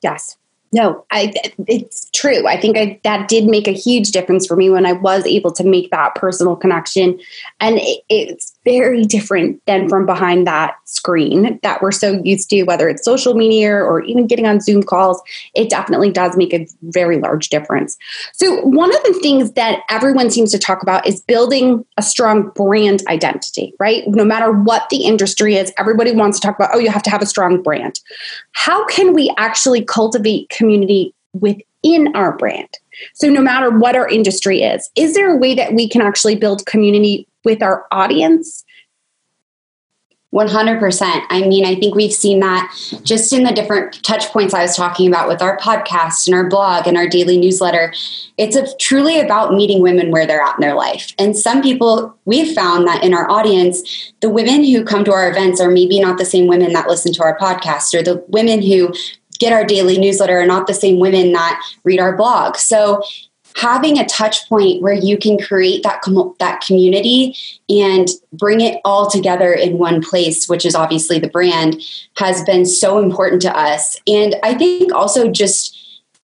Yes. 0.01 0.37
No, 0.71 1.05
I, 1.09 1.33
it's 1.67 2.09
true. 2.13 2.47
I 2.47 2.59
think 2.59 2.77
I, 2.77 2.99
that 3.03 3.27
did 3.27 3.45
make 3.45 3.67
a 3.67 3.71
huge 3.71 4.11
difference 4.11 4.45
for 4.45 4.55
me 4.55 4.69
when 4.69 4.85
I 4.85 4.91
was 4.91 5.25
able 5.25 5.51
to 5.53 5.63
make 5.63 5.89
that 5.91 6.15
personal 6.15 6.55
connection. 6.55 7.19
And 7.59 7.77
it, 7.77 8.03
it's 8.09 8.54
very 8.65 9.03
different 9.03 9.62
than 9.67 9.88
from 9.88 10.05
behind 10.05 10.48
that 10.48 10.75
screen 10.86 11.60
that 11.62 11.81
we're 11.81 11.91
so 11.91 12.19
used 12.24 12.50
to, 12.50 12.63
whether 12.63 12.89
it's 12.89 13.05
social 13.05 13.36
media 13.36 13.75
or 13.75 14.01
even 14.01 14.25
getting 14.25 14.48
on 14.48 14.60
Zoom 14.60 14.81
calls. 14.84 15.22
It 15.53 15.69
definitely 15.69 16.12
does 16.12 16.36
make 16.36 16.53
a 16.53 16.67
very 16.81 17.19
large 17.19 17.50
difference. 17.50 17.98
So, 18.34 18.62
one 18.62 18.93
of 18.93 19.01
the 19.03 19.13
things 19.22 19.53
that 19.53 19.84
everyone 19.89 20.31
seems 20.31 20.51
to 20.51 20.60
talk 20.60 20.81
about 20.81 21.07
is 21.07 21.22
building 21.22 21.86
a 21.98 22.01
strong 22.01 22.50
brand 22.50 23.03
identity, 23.07 23.74
right? 23.79 24.03
No 24.07 24.25
matter 24.25 24.51
what 24.51 24.89
the 24.89 25.05
industry 25.05 25.55
is, 25.55 25.72
everybody 25.77 26.12
wants 26.12 26.39
to 26.39 26.48
talk 26.48 26.57
about, 26.57 26.72
oh, 26.74 26.79
you 26.79 26.89
have 26.89 27.03
to 27.03 27.12
have 27.12 27.22
a 27.22 27.27
strong 27.27 27.62
brand. 27.62 28.00
How 28.53 28.86
can 28.88 29.13
we 29.13 29.34
actually 29.38 29.84
cultivate 29.84 30.50
community 30.50 31.13
within 31.34 32.15
our 32.15 32.36
brand? 32.36 32.69
So, 33.13 33.29
no 33.29 33.41
matter 33.41 33.69
what 33.69 33.95
our 33.95 34.07
industry 34.07 34.63
is, 34.63 34.89
is 34.95 35.13
there 35.13 35.34
a 35.34 35.38
way 35.38 35.53
that 35.53 35.74
we 35.74 35.88
can 35.88 36.01
actually 36.01 36.36
build 36.36 36.65
community 36.65 37.27
with 37.45 37.61
our 37.63 37.85
audience? 37.91 38.65
100%. 40.35 41.25
I 41.29 41.47
mean, 41.47 41.65
I 41.65 41.75
think 41.75 41.95
we've 41.95 42.11
seen 42.11 42.41
that 42.41 42.69
just 43.03 43.31
in 43.31 43.43
the 43.43 43.53
different 43.53 44.03
touch 44.03 44.25
points 44.31 44.53
I 44.53 44.63
was 44.63 44.75
talking 44.75 45.07
about 45.07 45.29
with 45.29 45.41
our 45.41 45.57
podcast 45.59 46.27
and 46.27 46.35
our 46.35 46.49
blog 46.49 46.87
and 46.87 46.97
our 46.97 47.07
daily 47.07 47.37
newsletter. 47.37 47.93
It's 48.37 48.57
a, 48.57 48.67
truly 48.75 49.17
about 49.17 49.53
meeting 49.53 49.81
women 49.81 50.11
where 50.11 50.27
they're 50.27 50.41
at 50.41 50.55
in 50.55 50.61
their 50.61 50.75
life. 50.75 51.13
And 51.17 51.37
some 51.37 51.61
people, 51.61 52.13
we've 52.25 52.53
found 52.53 52.85
that 52.85 53.01
in 53.01 53.13
our 53.13 53.31
audience, 53.31 54.11
the 54.19 54.29
women 54.29 54.65
who 54.65 54.83
come 54.83 55.05
to 55.05 55.13
our 55.13 55.29
events 55.29 55.61
are 55.61 55.71
maybe 55.71 56.01
not 56.01 56.17
the 56.17 56.25
same 56.25 56.47
women 56.47 56.73
that 56.73 56.89
listen 56.89 57.13
to 57.13 57.23
our 57.23 57.37
podcast, 57.37 57.93
or 57.97 58.03
the 58.03 58.21
women 58.27 58.61
who 58.61 58.93
get 59.39 59.53
our 59.53 59.63
daily 59.63 59.97
newsletter 59.97 60.37
are 60.39 60.45
not 60.45 60.67
the 60.67 60.73
same 60.73 60.99
women 60.99 61.31
that 61.31 61.61
read 61.85 61.99
our 61.99 62.15
blog. 62.15 62.57
So 62.57 63.03
having 63.55 63.97
a 63.97 64.05
touch 64.05 64.47
point 64.50 64.81
where 64.81 64.93
you 64.93 65.17
can 65.17 65.38
create 65.38 65.83
that 65.83 66.01
com- 66.01 66.35
that 66.39 66.62
community 66.62 67.35
and 67.69 68.09
bring 68.33 68.62
it 68.62 68.79
all 68.83 69.09
together 69.09 69.53
in 69.53 69.77
one 69.77 70.01
place 70.01 70.47
which 70.47 70.65
is 70.65 70.75
obviously 70.75 71.19
the 71.19 71.29
brand 71.29 71.81
has 72.17 72.43
been 72.43 72.65
so 72.65 73.00
important 73.00 73.41
to 73.41 73.57
us. 73.57 73.97
And 74.07 74.35
i 74.43 74.53
think 74.53 74.93
also 74.93 75.31
just 75.31 75.77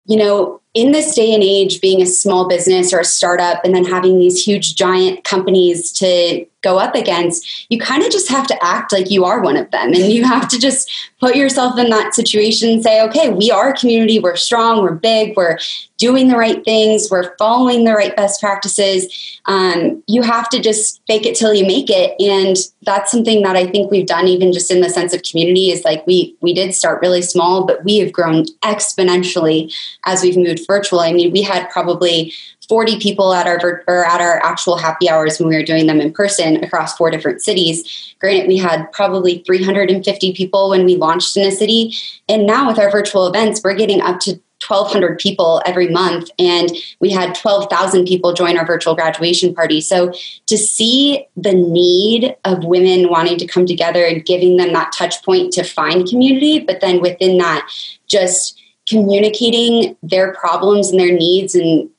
you 0.07 0.17
know 0.17 0.61
in 0.77 0.93
this 0.93 1.15
day 1.15 1.33
and 1.33 1.43
age, 1.43 1.81
being 1.81 2.03
a 2.03 2.07
small 2.07 2.47
business 2.47 2.93
or 2.93 3.01
a 3.01 3.05
startup 3.05 3.65
and 3.65 3.75
then 3.75 3.87
having 3.87 4.19
these 4.19 4.45
huge 4.45 4.75
giant 4.75 5.25
companies 5.25 5.91
to 5.93 6.45
go 6.67 6.79
up 6.79 6.95
against, 6.95 7.71
you 7.71 7.79
kind 7.79 8.03
of 8.03 8.11
just 8.11 8.29
have 8.29 8.47
to 8.49 8.65
act 8.65 8.93
like 8.93 9.11
you 9.11 9.25
are 9.25 9.41
one 9.41 9.57
of 9.57 9.71
them. 9.71 9.89
And 9.95 10.13
you 10.13 10.25
have 10.25 10.49
to 10.49 10.59
just 10.59 10.91
put 11.21 11.37
yourself 11.37 11.79
in 11.79 11.91
that 11.91 12.15
situation 12.15 12.71
and 12.71 12.83
say, 12.83 13.03
okay, 13.03 13.29
we 13.29 13.51
are 13.51 13.71
a 13.71 13.77
community, 13.77 14.19
we're 14.19 14.37
strong, 14.37 14.83
we're 14.83 14.95
big, 14.95 15.37
we're 15.37 15.59
doing 15.99 16.29
the 16.29 16.37
right 16.37 16.63
things, 16.65 17.09
we're 17.11 17.35
following 17.37 17.85
the 17.85 17.95
right 17.95 18.15
best 18.17 18.41
practices. 18.41 19.41
Um, 19.47 20.03
you 20.07 20.23
have 20.23 20.49
to 20.51 20.61
just 20.61 21.01
fake 21.07 21.25
it 21.25 21.37
till 21.37 21.55
you 21.55 21.65
make 21.65 21.89
it. 21.89 22.21
And 22.21 22.57
that's 22.83 23.11
something 23.11 23.43
that 23.43 23.57
I 23.57 23.67
think 23.67 23.91
we've 23.91 24.07
done 24.07 24.27
even 24.27 24.53
just 24.53 24.71
in 24.71 24.81
the 24.81 24.91
sense 24.91 25.15
of 25.15 25.23
community 25.23 25.71
is 25.71 25.85
like 25.85 26.07
we 26.07 26.37
we 26.41 26.53
did 26.53 26.75
start 26.75 27.01
really 27.01 27.23
small, 27.23 27.65
but 27.65 27.85
we 27.85 27.99
have 27.99 28.13
grown 28.13 28.45
exponentially 28.63 29.73
as 30.05 30.23
we've 30.23 30.37
moved 30.37 30.67
virtual. 30.67 31.01
I 31.01 31.13
mean, 31.13 31.33
we 31.33 31.43
had 31.43 31.71
probably 31.71 32.33
40 32.69 32.99
people 32.99 33.33
at 33.33 33.47
our 33.47 33.85
or 33.87 34.05
at 34.05 34.21
our 34.21 34.43
actual 34.45 34.77
happy 34.77 35.09
hours 35.09 35.39
when 35.39 35.49
we 35.49 35.57
were 35.57 35.63
doing 35.63 35.87
them 35.87 36.01
in 36.01 36.13
person 36.13 36.63
across 36.63 36.97
four 36.97 37.11
different 37.11 37.43
cities. 37.43 38.15
Granted, 38.21 38.49
we 38.49 38.57
had 38.57 38.91
probably 38.93 39.43
350 39.47 40.33
people 40.33 40.71
when 40.71 40.85
we 40.85 40.97
launched 40.97 41.37
in 41.37 41.47
a 41.47 41.51
city, 41.51 41.95
and 42.29 42.47
now 42.47 42.67
with 42.67 42.79
our 42.79 42.91
virtual 42.91 43.27
events, 43.27 43.61
we're 43.63 43.75
getting 43.75 44.01
up 44.01 44.21
to 44.21 44.41
1,200 44.67 45.19
people 45.19 45.63
every 45.67 45.89
month, 45.89 46.31
and 46.39 46.71
we 46.99 47.11
had 47.11 47.35
12,000 47.35 48.07
people 48.07 48.33
join 48.33 48.57
our 48.57 48.67
virtual 48.67 48.95
graduation 48.95 49.55
party. 49.55 49.81
So 49.81 50.13
to 50.47 50.57
see 50.57 51.27
the 51.37 51.53
need 51.53 52.35
of 52.45 52.65
women 52.65 53.11
wanting 53.11 53.39
to 53.39 53.47
come 53.47 53.67
together 53.67 54.05
and 54.05 54.25
giving 54.25 54.57
them 54.57 54.73
that 54.73 54.93
touch 54.93 55.23
point 55.25 55.53
to 55.55 55.63
find 55.63 56.09
community, 56.09 56.61
but 56.61 56.81
then 56.81 57.01
within 57.01 57.39
that, 57.39 57.69
just 58.09 58.61
communicating 58.89 59.97
their 60.03 60.33
problems 60.33 60.91
and 60.91 60.99
their 60.99 61.13
needs 61.13 61.55
and 61.55 61.91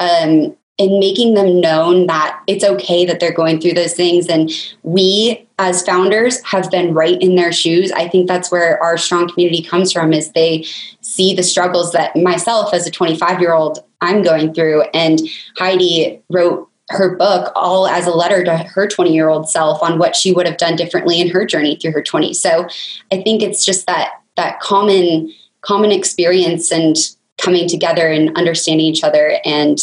um, 0.00 0.56
and 0.78 0.98
making 0.98 1.34
them 1.34 1.60
known 1.60 2.06
that 2.06 2.40
it's 2.46 2.64
okay 2.64 3.04
that 3.04 3.20
they're 3.20 3.32
going 3.32 3.60
through 3.60 3.74
those 3.74 3.92
things. 3.92 4.26
And 4.28 4.50
we, 4.82 5.46
as 5.58 5.82
founders, 5.82 6.42
have 6.44 6.70
been 6.70 6.94
right 6.94 7.20
in 7.20 7.34
their 7.34 7.52
shoes. 7.52 7.92
I 7.92 8.08
think 8.08 8.26
that's 8.26 8.50
where 8.50 8.82
our 8.82 8.96
strong 8.96 9.28
community 9.28 9.62
comes 9.62 9.92
from. 9.92 10.14
Is 10.14 10.32
they 10.32 10.64
see 11.02 11.34
the 11.34 11.42
struggles 11.42 11.92
that 11.92 12.16
myself, 12.16 12.72
as 12.72 12.86
a 12.86 12.90
25 12.90 13.40
year 13.40 13.52
old, 13.52 13.84
I'm 14.00 14.22
going 14.22 14.54
through, 14.54 14.84
and 14.94 15.20
Heidi 15.58 16.22
wrote 16.30 16.66
her 16.88 17.14
book 17.16 17.52
all 17.54 17.86
as 17.86 18.06
a 18.06 18.10
letter 18.10 18.42
to 18.42 18.56
her 18.56 18.88
20 18.88 19.14
year 19.14 19.28
old 19.28 19.48
self 19.48 19.82
on 19.82 19.98
what 19.98 20.16
she 20.16 20.32
would 20.32 20.46
have 20.46 20.56
done 20.56 20.76
differently 20.76 21.20
in 21.20 21.28
her 21.28 21.44
journey 21.44 21.76
through 21.76 21.92
her 21.92 22.02
20s. 22.02 22.36
So 22.36 22.66
I 23.12 23.22
think 23.22 23.42
it's 23.42 23.64
just 23.64 23.86
that 23.86 24.12
that 24.36 24.60
common 24.60 25.32
common 25.60 25.92
experience 25.92 26.72
and 26.72 26.96
coming 27.40 27.68
together 27.68 28.08
and 28.08 28.36
understanding 28.36 28.86
each 28.86 29.04
other 29.04 29.38
and 29.44 29.78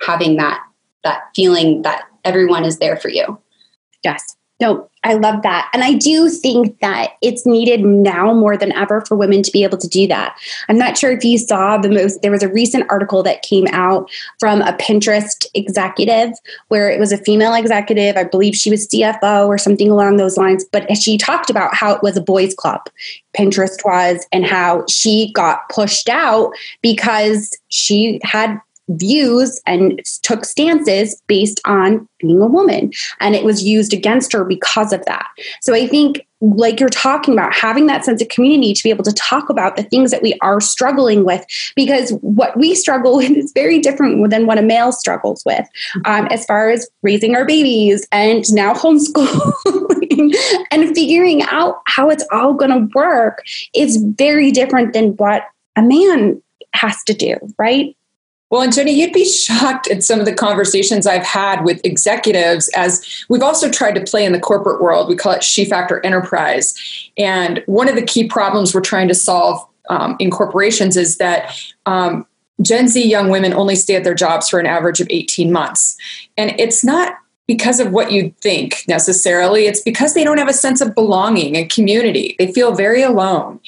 having 0.00 0.36
that 0.36 0.62
that 1.04 1.22
feeling 1.34 1.82
that 1.82 2.04
everyone 2.24 2.64
is 2.64 2.78
there 2.78 2.96
for 2.96 3.08
you. 3.08 3.40
Yes. 4.02 4.37
No, 4.60 4.90
I 5.04 5.14
love 5.14 5.42
that. 5.42 5.70
And 5.72 5.84
I 5.84 5.92
do 5.92 6.28
think 6.28 6.80
that 6.80 7.12
it's 7.22 7.46
needed 7.46 7.84
now 7.84 8.34
more 8.34 8.56
than 8.56 8.72
ever 8.72 9.02
for 9.02 9.16
women 9.16 9.42
to 9.44 9.52
be 9.52 9.62
able 9.62 9.78
to 9.78 9.86
do 9.86 10.08
that. 10.08 10.36
I'm 10.68 10.76
not 10.76 10.98
sure 10.98 11.12
if 11.12 11.24
you 11.24 11.38
saw 11.38 11.78
the 11.78 11.88
most, 11.88 12.22
there 12.22 12.32
was 12.32 12.42
a 12.42 12.48
recent 12.48 12.84
article 12.90 13.22
that 13.22 13.42
came 13.42 13.68
out 13.68 14.10
from 14.40 14.60
a 14.62 14.72
Pinterest 14.72 15.46
executive 15.54 16.30
where 16.68 16.90
it 16.90 16.98
was 16.98 17.12
a 17.12 17.18
female 17.18 17.54
executive. 17.54 18.16
I 18.16 18.24
believe 18.24 18.56
she 18.56 18.70
was 18.70 18.88
CFO 18.88 19.46
or 19.46 19.58
something 19.58 19.90
along 19.90 20.16
those 20.16 20.36
lines. 20.36 20.64
But 20.72 20.96
she 20.96 21.16
talked 21.16 21.50
about 21.50 21.74
how 21.74 21.94
it 21.94 22.02
was 22.02 22.16
a 22.16 22.20
boys' 22.20 22.54
club, 22.54 22.88
Pinterest 23.36 23.84
was, 23.84 24.26
and 24.32 24.44
how 24.44 24.84
she 24.88 25.32
got 25.34 25.68
pushed 25.68 26.08
out 26.08 26.52
because 26.82 27.56
she 27.68 28.18
had 28.24 28.60
views 28.88 29.60
and 29.66 30.00
took 30.22 30.44
stances 30.44 31.20
based 31.26 31.60
on 31.64 32.08
being 32.18 32.40
a 32.40 32.46
woman. 32.46 32.92
And 33.20 33.34
it 33.34 33.44
was 33.44 33.62
used 33.62 33.92
against 33.92 34.32
her 34.32 34.44
because 34.44 34.92
of 34.92 35.04
that. 35.06 35.28
So 35.60 35.74
I 35.74 35.86
think, 35.86 36.26
like 36.40 36.78
you're 36.78 36.88
talking 36.88 37.34
about, 37.34 37.52
having 37.52 37.86
that 37.88 38.04
sense 38.04 38.22
of 38.22 38.28
community 38.28 38.72
to 38.72 38.82
be 38.84 38.90
able 38.90 39.02
to 39.02 39.12
talk 39.12 39.50
about 39.50 39.76
the 39.76 39.82
things 39.82 40.12
that 40.12 40.22
we 40.22 40.38
are 40.40 40.60
struggling 40.60 41.24
with, 41.24 41.44
because 41.74 42.12
what 42.20 42.56
we 42.56 42.76
struggle 42.76 43.16
with 43.18 43.32
is 43.32 43.52
very 43.52 43.78
different 43.80 44.30
than 44.30 44.46
what 44.46 44.58
a 44.58 44.62
male 44.62 44.92
struggles 44.92 45.42
with, 45.44 45.66
um, 46.04 46.26
as 46.30 46.44
far 46.46 46.70
as 46.70 46.88
raising 47.02 47.34
our 47.34 47.44
babies 47.44 48.06
and 48.12 48.44
now 48.52 48.72
homeschooling 48.72 50.34
and 50.70 50.94
figuring 50.94 51.42
out 51.42 51.80
how 51.86 52.08
it's 52.08 52.24
all 52.30 52.54
going 52.54 52.70
to 52.70 52.88
work 52.94 53.42
is 53.74 53.96
very 53.96 54.52
different 54.52 54.92
than 54.92 55.16
what 55.16 55.44
a 55.76 55.82
man 55.82 56.40
has 56.72 57.02
to 57.04 57.14
do, 57.14 57.36
right? 57.58 57.96
Well, 58.50 58.62
and 58.62 58.72
Jenny, 58.72 58.92
you'd 58.92 59.12
be 59.12 59.26
shocked 59.26 59.90
at 59.90 60.02
some 60.02 60.20
of 60.20 60.26
the 60.26 60.34
conversations 60.34 61.06
I've 61.06 61.24
had 61.24 61.64
with 61.64 61.84
executives 61.84 62.68
as 62.74 63.24
we've 63.28 63.42
also 63.42 63.70
tried 63.70 63.94
to 63.96 64.00
play 64.00 64.24
in 64.24 64.32
the 64.32 64.40
corporate 64.40 64.80
world. 64.80 65.08
We 65.08 65.16
call 65.16 65.32
it 65.32 65.44
She 65.44 65.66
Factor 65.66 66.04
Enterprise. 66.04 66.74
And 67.18 67.62
one 67.66 67.88
of 67.88 67.94
the 67.94 68.02
key 68.02 68.26
problems 68.26 68.74
we're 68.74 68.80
trying 68.80 69.08
to 69.08 69.14
solve 69.14 69.64
um, 69.90 70.16
in 70.18 70.30
corporations 70.30 70.96
is 70.96 71.18
that 71.18 71.54
um, 71.84 72.26
Gen 72.62 72.88
Z 72.88 73.06
young 73.06 73.28
women 73.28 73.52
only 73.52 73.76
stay 73.76 73.96
at 73.96 74.04
their 74.04 74.14
jobs 74.14 74.48
for 74.48 74.58
an 74.58 74.66
average 74.66 75.00
of 75.00 75.08
18 75.10 75.52
months. 75.52 75.96
And 76.36 76.58
it's 76.58 76.82
not 76.82 77.16
because 77.46 77.80
of 77.80 77.92
what 77.92 78.12
you 78.12 78.32
think 78.42 78.84
necessarily. 78.88 79.66
It's 79.66 79.80
because 79.80 80.12
they 80.12 80.22
don't 80.22 80.36
have 80.36 80.50
a 80.50 80.52
sense 80.52 80.82
of 80.82 80.94
belonging 80.94 81.56
and 81.56 81.70
community. 81.70 82.36
They 82.38 82.52
feel 82.52 82.74
very 82.74 83.02
alone. 83.02 83.58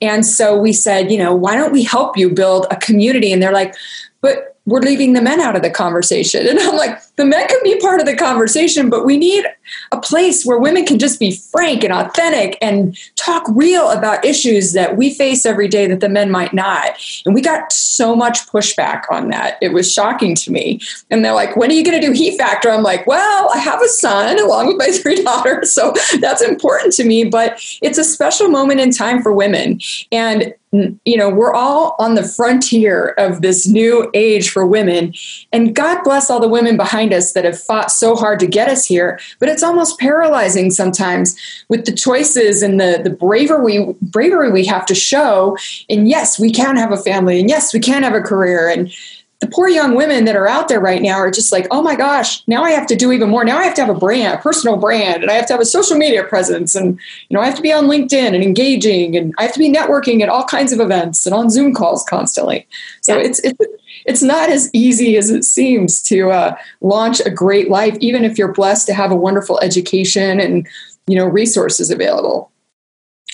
And 0.00 0.24
so 0.24 0.56
we 0.56 0.72
said, 0.72 1.10
you 1.10 1.18
know, 1.18 1.34
why 1.34 1.54
don't 1.54 1.72
we 1.72 1.82
help 1.82 2.16
you 2.16 2.30
build 2.30 2.66
a 2.70 2.76
community? 2.76 3.32
And 3.32 3.42
they're 3.42 3.52
like, 3.52 3.74
but 4.20 4.56
we're 4.66 4.80
leaving 4.80 5.12
the 5.12 5.22
men 5.22 5.40
out 5.40 5.54
of 5.54 5.62
the 5.62 5.70
conversation. 5.70 6.46
And 6.46 6.58
I'm 6.58 6.76
like, 6.76 7.00
the 7.14 7.24
men 7.24 7.46
can 7.46 7.60
be 7.62 7.78
part 7.78 8.00
of 8.00 8.06
the 8.06 8.16
conversation, 8.16 8.90
but 8.90 9.04
we 9.04 9.16
need 9.16 9.46
a 9.92 10.00
place 10.00 10.44
where 10.44 10.58
women 10.58 10.84
can 10.84 10.98
just 10.98 11.20
be 11.20 11.30
frank 11.30 11.84
and 11.84 11.92
authentic 11.92 12.58
and 12.60 12.98
talk 13.14 13.44
real 13.48 13.88
about 13.90 14.24
issues 14.24 14.72
that 14.72 14.96
we 14.96 15.14
face 15.14 15.46
every 15.46 15.68
day 15.68 15.86
that 15.86 16.00
the 16.00 16.08
men 16.08 16.30
might 16.30 16.52
not. 16.52 16.96
And 17.24 17.34
we 17.34 17.40
got 17.40 17.72
so 17.72 18.16
much 18.16 18.46
pushback 18.48 19.04
on 19.10 19.30
that. 19.30 19.56
It 19.62 19.72
was 19.72 19.92
shocking 19.92 20.34
to 20.34 20.50
me. 20.50 20.80
And 21.10 21.24
they're 21.24 21.32
like, 21.32 21.56
when 21.56 21.70
are 21.70 21.74
you 21.74 21.84
going 21.84 22.00
to 22.00 22.06
do 22.06 22.12
He 22.12 22.36
Factor? 22.36 22.68
I'm 22.68 22.82
like, 22.82 23.06
well, 23.06 23.50
I 23.54 23.58
have 23.58 23.80
a 23.80 23.88
son 23.88 24.38
along 24.40 24.66
with 24.66 24.78
my 24.78 24.88
three 25.02 25.22
daughters. 25.22 25.72
So 25.72 25.94
that's 26.20 26.42
important 26.42 26.92
to 26.94 27.04
me, 27.04 27.24
but 27.24 27.60
it's 27.82 27.98
a 27.98 28.04
special 28.04 28.48
moment 28.48 28.80
in 28.80 28.90
time 28.90 29.22
for 29.22 29.32
women. 29.32 29.80
And 30.10 30.54
you 30.72 31.16
know, 31.16 31.30
we're 31.30 31.54
all 31.54 31.94
on 31.98 32.14
the 32.14 32.24
frontier 32.24 33.08
of 33.18 33.40
this 33.40 33.66
new 33.66 34.10
age 34.14 34.50
for 34.50 34.66
women. 34.66 35.14
And 35.52 35.74
God 35.74 36.02
bless 36.02 36.28
all 36.28 36.40
the 36.40 36.48
women 36.48 36.76
behind 36.76 37.12
us 37.12 37.32
that 37.32 37.44
have 37.44 37.58
fought 37.58 37.90
so 37.90 38.16
hard 38.16 38.40
to 38.40 38.46
get 38.46 38.68
us 38.68 38.84
here. 38.84 39.18
But 39.38 39.48
it's 39.48 39.62
almost 39.62 39.98
paralyzing 39.98 40.70
sometimes 40.70 41.36
with 41.68 41.86
the 41.86 41.92
choices 41.92 42.62
and 42.62 42.80
the, 42.80 43.00
the 43.02 43.10
bravery, 43.10 43.94
bravery 44.02 44.50
we 44.50 44.66
have 44.66 44.86
to 44.86 44.94
show. 44.94 45.56
And 45.88 46.08
yes, 46.08 46.38
we 46.38 46.50
can 46.50 46.76
have 46.76 46.92
a 46.92 46.96
family. 46.96 47.40
And 47.40 47.48
yes, 47.48 47.72
we 47.72 47.80
can 47.80 48.02
have 48.02 48.14
a 48.14 48.20
career. 48.20 48.68
And 48.68 48.92
the 49.40 49.46
poor 49.48 49.68
young 49.68 49.94
women 49.94 50.24
that 50.24 50.34
are 50.34 50.48
out 50.48 50.68
there 50.68 50.80
right 50.80 51.02
now 51.02 51.16
are 51.16 51.30
just 51.30 51.52
like, 51.52 51.66
oh 51.70 51.82
my 51.82 51.94
gosh, 51.94 52.46
now 52.46 52.64
I 52.64 52.70
have 52.70 52.86
to 52.86 52.96
do 52.96 53.12
even 53.12 53.28
more. 53.28 53.44
Now 53.44 53.58
I 53.58 53.64
have 53.64 53.74
to 53.74 53.84
have 53.84 53.94
a 53.94 53.98
brand, 53.98 54.38
a 54.38 54.42
personal 54.42 54.78
brand, 54.78 55.22
and 55.22 55.30
I 55.30 55.34
have 55.34 55.46
to 55.48 55.52
have 55.52 55.60
a 55.60 55.66
social 55.66 55.96
media 55.96 56.24
presence, 56.24 56.74
and 56.74 56.98
you 57.28 57.34
know 57.34 57.40
I 57.40 57.46
have 57.46 57.56
to 57.56 57.62
be 57.62 57.72
on 57.72 57.84
LinkedIn 57.84 58.34
and 58.34 58.42
engaging, 58.42 59.16
and 59.16 59.34
I 59.38 59.42
have 59.42 59.52
to 59.52 59.58
be 59.58 59.70
networking 59.70 60.22
at 60.22 60.30
all 60.30 60.44
kinds 60.44 60.72
of 60.72 60.80
events 60.80 61.26
and 61.26 61.34
on 61.34 61.50
Zoom 61.50 61.74
calls 61.74 62.02
constantly. 62.04 62.66
So 63.02 63.16
yeah. 63.16 63.24
it's 63.24 63.40
it's 63.40 63.58
it's 64.06 64.22
not 64.22 64.48
as 64.48 64.70
easy 64.72 65.16
as 65.18 65.30
it 65.30 65.44
seems 65.44 66.02
to 66.04 66.30
uh, 66.30 66.56
launch 66.80 67.20
a 67.20 67.30
great 67.30 67.68
life, 67.68 67.96
even 68.00 68.24
if 68.24 68.38
you're 68.38 68.52
blessed 68.52 68.86
to 68.86 68.94
have 68.94 69.10
a 69.10 69.16
wonderful 69.16 69.60
education 69.60 70.40
and 70.40 70.66
you 71.06 71.16
know 71.16 71.26
resources 71.26 71.90
available. 71.90 72.50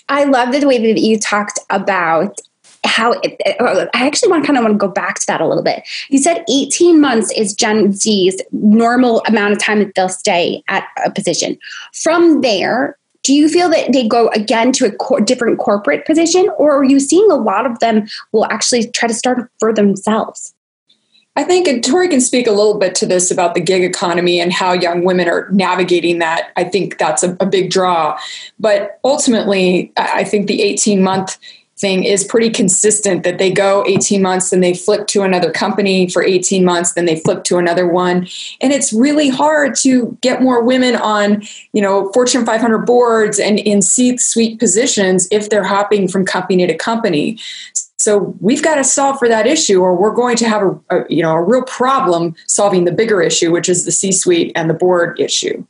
I 0.09 0.25
love 0.25 0.53
the 0.53 0.67
way 0.67 0.79
that 0.93 1.01
you 1.01 1.19
talked 1.19 1.61
about 1.71 2.41
how 2.85 3.13
it, 3.23 3.41
I 3.95 4.07
actually 4.07 4.31
want 4.31 4.43
to 4.43 4.47
kind 4.47 4.59
of 4.59 4.65
want 4.65 4.75
to 4.75 4.79
go 4.79 4.89
back 4.89 5.19
to 5.21 5.27
that 5.27 5.41
a 5.41 5.47
little 5.47 5.63
bit. 5.63 5.83
You 6.09 6.19
said 6.19 6.45
18 6.51 7.01
months 7.01 7.33
is 7.33 7.55
Gen 7.55 7.93
Z's 7.93 8.41
normal 8.51 9.23
amount 9.27 9.53
of 9.53 9.59
time 9.59 9.79
that 9.79 9.95
they'll 9.95 10.09
stay 10.09 10.63
at 10.69 10.85
a 11.05 11.11
position. 11.11 11.59
From 11.93 12.41
there, 12.41 12.99
do 13.23 13.33
you 13.33 13.49
feel 13.49 13.69
that 13.71 13.93
they 13.93 14.07
go 14.07 14.29
again 14.29 14.73
to 14.73 14.87
a 14.87 15.21
different 15.21 15.59
corporate 15.59 16.05
position, 16.05 16.51
or 16.59 16.77
are 16.77 16.85
you 16.85 16.99
seeing 16.99 17.31
a 17.31 17.37
lot 17.37 17.67
of 17.67 17.79
them 17.79 18.09
will 18.33 18.47
actually 18.47 18.91
try 18.91 19.07
to 19.07 19.15
start 19.15 19.49
for 19.61 19.73
themselves? 19.73 20.55
I 21.35 21.45
think, 21.45 21.67
and 21.67 21.83
Tori 21.83 22.09
can 22.09 22.21
speak 22.21 22.47
a 22.47 22.51
little 22.51 22.79
bit 22.79 22.95
to 22.97 23.07
this 23.07 23.31
about 23.31 23.55
the 23.55 23.61
gig 23.61 23.85
economy 23.85 24.39
and 24.39 24.53
how 24.53 24.75
young 24.75 25.03
women 25.03 25.29
are 25.29 25.49
navigating 25.51 26.19
that. 26.19 26.51
I 26.57 26.65
think 26.65 26.99
that's 26.99 27.23
a, 27.23 27.37
a 27.41 27.47
big 27.47 27.71
draw. 27.71 28.19
But 28.59 29.01
ultimately, 29.03 29.93
I 29.97 30.25
think 30.25 30.47
the 30.47 30.61
18 30.61 31.03
month 31.03 31.39
thing 31.83 32.05
is 32.05 32.25
pretty 32.25 32.49
consistent 32.49 33.25
that 33.25 33.37
they 33.37 33.51
go 33.51 33.85
18 33.87 34.23
months 34.23 34.49
then 34.49 34.61
they 34.61 34.73
flip 34.73 35.07
to 35.09 35.23
another 35.23 35.51
company 35.51 36.09
for 36.09 36.23
18 36.23 36.65
months 36.65 36.95
then 36.95 37.05
they 37.05 37.17
flip 37.17 37.45
to 37.45 37.59
another 37.59 37.87
one 37.87 38.27
and 38.63 38.73
it's 38.73 38.93
really 38.93 39.29
hard 39.29 39.75
to 39.75 40.17
get 40.23 40.41
more 40.41 40.63
women 40.65 40.97
on 40.97 41.43
you 41.75 41.83
know 41.83 42.11
fortune 42.13 42.47
500 42.47 42.87
boards 42.87 43.39
and 43.39 43.59
in 43.59 43.83
c 43.83 44.17
suite 44.17 44.59
positions 44.59 45.29
if 45.31 45.51
they're 45.51 45.65
hopping 45.65 46.09
from 46.09 46.25
company 46.25 46.67
to 46.67 46.75
company 46.75 47.39
So 48.03 48.35
we've 48.41 48.65
got 48.65 48.77
to 48.77 48.85
solve 48.85 49.19
for 49.21 49.29
that 49.29 49.47
issue, 49.47 49.81
or 49.81 49.95
we're 49.95 50.15
going 50.15 50.37
to 50.39 50.49
have 50.49 50.63
a, 50.63 50.81
a 50.91 51.05
you 51.09 51.23
know 51.23 51.33
a 51.33 51.43
real 51.43 51.63
problem 51.63 52.35
solving 52.49 52.85
the 52.85 52.91
bigger 52.91 53.23
issue, 53.23 53.53
which 53.53 53.69
is 53.69 53.85
the 53.85 53.93
C-suite 53.93 54.51
and 54.57 54.69
the 54.69 54.75
board 54.75 55.21
issue. 55.21 55.65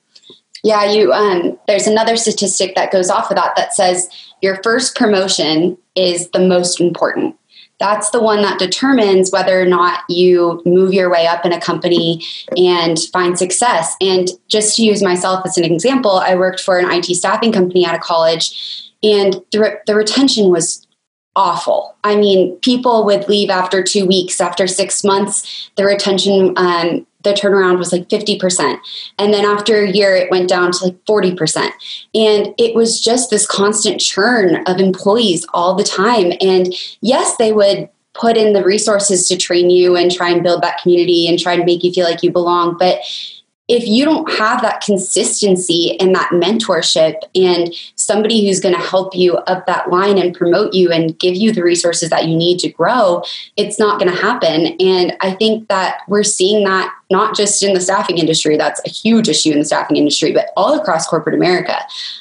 Yeah, 0.65 0.91
you. 0.91 1.13
Um, 1.13 1.59
there's 1.67 1.87
another 1.87 2.17
statistic 2.17 2.75
that 2.75 2.91
goes 2.91 3.11
off 3.11 3.31
of 3.31 3.37
that 3.37 3.55
that 3.57 3.75
says 3.75 4.09
your 4.41 4.63
first 4.63 4.97
promotion 4.97 5.77
is 5.95 6.31
the 6.31 6.41
most 6.41 6.81
important. 6.81 7.37
That's 7.79 8.11
the 8.11 8.23
one 8.23 8.43
that 8.43 8.61
determines 8.61 9.33
whether 9.33 9.61
or 9.61 9.65
not 9.65 10.05
you 10.09 10.63
move 10.65 10.95
your 10.95 11.11
way 11.11 11.27
up 11.27 11.45
in 11.45 11.53
a 11.53 11.61
company 11.61 12.25
and 12.57 12.97
find 13.13 13.37
success. 13.37 13.97
And 14.01 14.29
just 14.47 14.77
to 14.77 14.85
use 14.85 15.03
myself 15.03 15.45
as 15.45 15.59
an 15.59 15.65
example, 15.65 16.13
I 16.13 16.37
worked 16.37 16.61
for 16.61 16.79
an 16.79 16.91
IT 16.93 17.07
staffing 17.07 17.51
company 17.51 17.85
out 17.85 17.97
of 17.97 18.01
college, 18.01 18.93
and 19.03 19.43
the, 19.51 19.59
re- 19.59 19.79
the 19.87 19.97
retention 19.97 20.51
was 20.51 20.87
awful. 21.35 21.97
I 22.05 22.15
mean, 22.15 22.57
people 22.59 23.05
would 23.05 23.29
leave 23.29 23.51
after 23.51 23.83
two 23.83 24.07
weeks, 24.07 24.41
after 24.41 24.67
six 24.67 25.03
months. 25.03 25.71
The 25.77 25.85
retention 25.85 26.55
um, 26.57 27.07
the 27.23 27.33
turnaround 27.33 27.79
was 27.79 27.93
like 27.93 28.09
50%. 28.09 28.79
And 29.19 29.33
then 29.33 29.45
after 29.45 29.83
a 29.83 29.91
year, 29.91 30.15
it 30.15 30.31
went 30.31 30.49
down 30.49 30.73
to 30.73 30.85
like 30.85 31.05
40%. 31.05 31.71
And 32.15 32.55
it 32.59 32.75
was 32.75 33.01
just 33.01 33.31
this 33.31 33.47
constant 33.47 34.01
churn 34.01 34.63
of 34.67 34.79
employees 34.81 35.47
all 35.53 35.75
the 35.75 35.85
time. 35.85 36.33
And 36.41 36.75
yes, 37.01 37.37
they 37.37 37.53
would 37.53 37.89
put 38.15 38.37
in 38.37 38.53
the 38.53 38.65
resources 38.65 39.27
to 39.29 39.37
train 39.37 39.71
you 39.71 39.97
and 39.97 40.13
try 40.13 40.31
and 40.31 40.43
build 40.43 40.63
that 40.63 40.81
community 40.83 41.27
and 41.27 41.39
try 41.39 41.55
and 41.55 41.65
make 41.65 41.83
you 41.83 41.93
feel 41.93 42.05
like 42.05 42.23
you 42.23 42.31
belong. 42.31 42.77
But 42.79 43.01
if 43.73 43.89
you 43.89 44.05
don't 44.05 44.31
have 44.35 44.61
that 44.61 44.83
consistency 44.83 45.99
and 45.99 46.15
that 46.15 46.29
mentorship 46.31 47.23
and 47.35 47.75
somebody 47.95 48.47
who's 48.47 48.61
going 48.61 48.75
to 48.75 48.81
help 48.81 49.15
you 49.17 49.37
up 49.39 49.65
that 49.65 49.89
line 49.89 50.19
and 50.19 50.37
promote 50.37 50.75
you 50.75 50.93
and 50.93 51.19
give 51.19 51.35
you 51.35 51.53
the 51.53 51.63
resources 51.63 52.11
that 52.11 52.29
you 52.29 52.37
need 52.37 52.59
to 52.59 52.69
grow, 52.69 53.23
it's 53.57 53.79
not 53.79 53.99
going 53.99 54.15
to 54.15 54.21
happen. 54.21 54.77
And 54.79 55.17
I 55.23 55.33
think 55.33 55.69
that 55.69 56.03
we're 56.07 56.23
seeing 56.23 56.65
that 56.65 56.95
not 57.11 57.35
just 57.35 57.63
in 57.63 57.73
the 57.73 57.81
staffing 57.81 58.19
industry, 58.19 58.59
that's 58.59 58.83
a 58.85 58.91
huge 58.91 59.27
issue 59.27 59.53
in 59.53 59.59
the 59.59 59.65
staffing 59.65 59.97
industry, 59.97 60.33
but 60.33 60.51
all 60.55 60.79
across 60.79 61.07
corporate 61.07 61.35
America. 61.35 61.79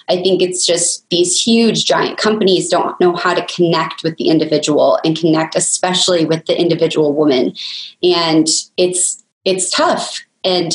I 0.08 0.24
think 0.24 0.42
it's 0.42 0.66
just 0.66 1.10
these 1.10 1.42
huge, 1.42 1.84
giant 1.84 2.18
companies 2.18 2.70
don't 2.70 2.98
know 3.02 3.14
how 3.14 3.34
to 3.34 3.46
connect 3.54 4.04
with 4.04 4.16
the 4.16 4.30
individual 4.30 5.00
and 5.04 5.18
connect, 5.18 5.58
especially 5.58 6.24
with 6.24 6.46
the 6.46 6.58
individual 6.58 7.14
woman. 7.14 7.56
And 8.02 8.48
it's, 8.78 9.22
it's 9.44 9.70
tough. 9.70 10.22
And 10.46 10.72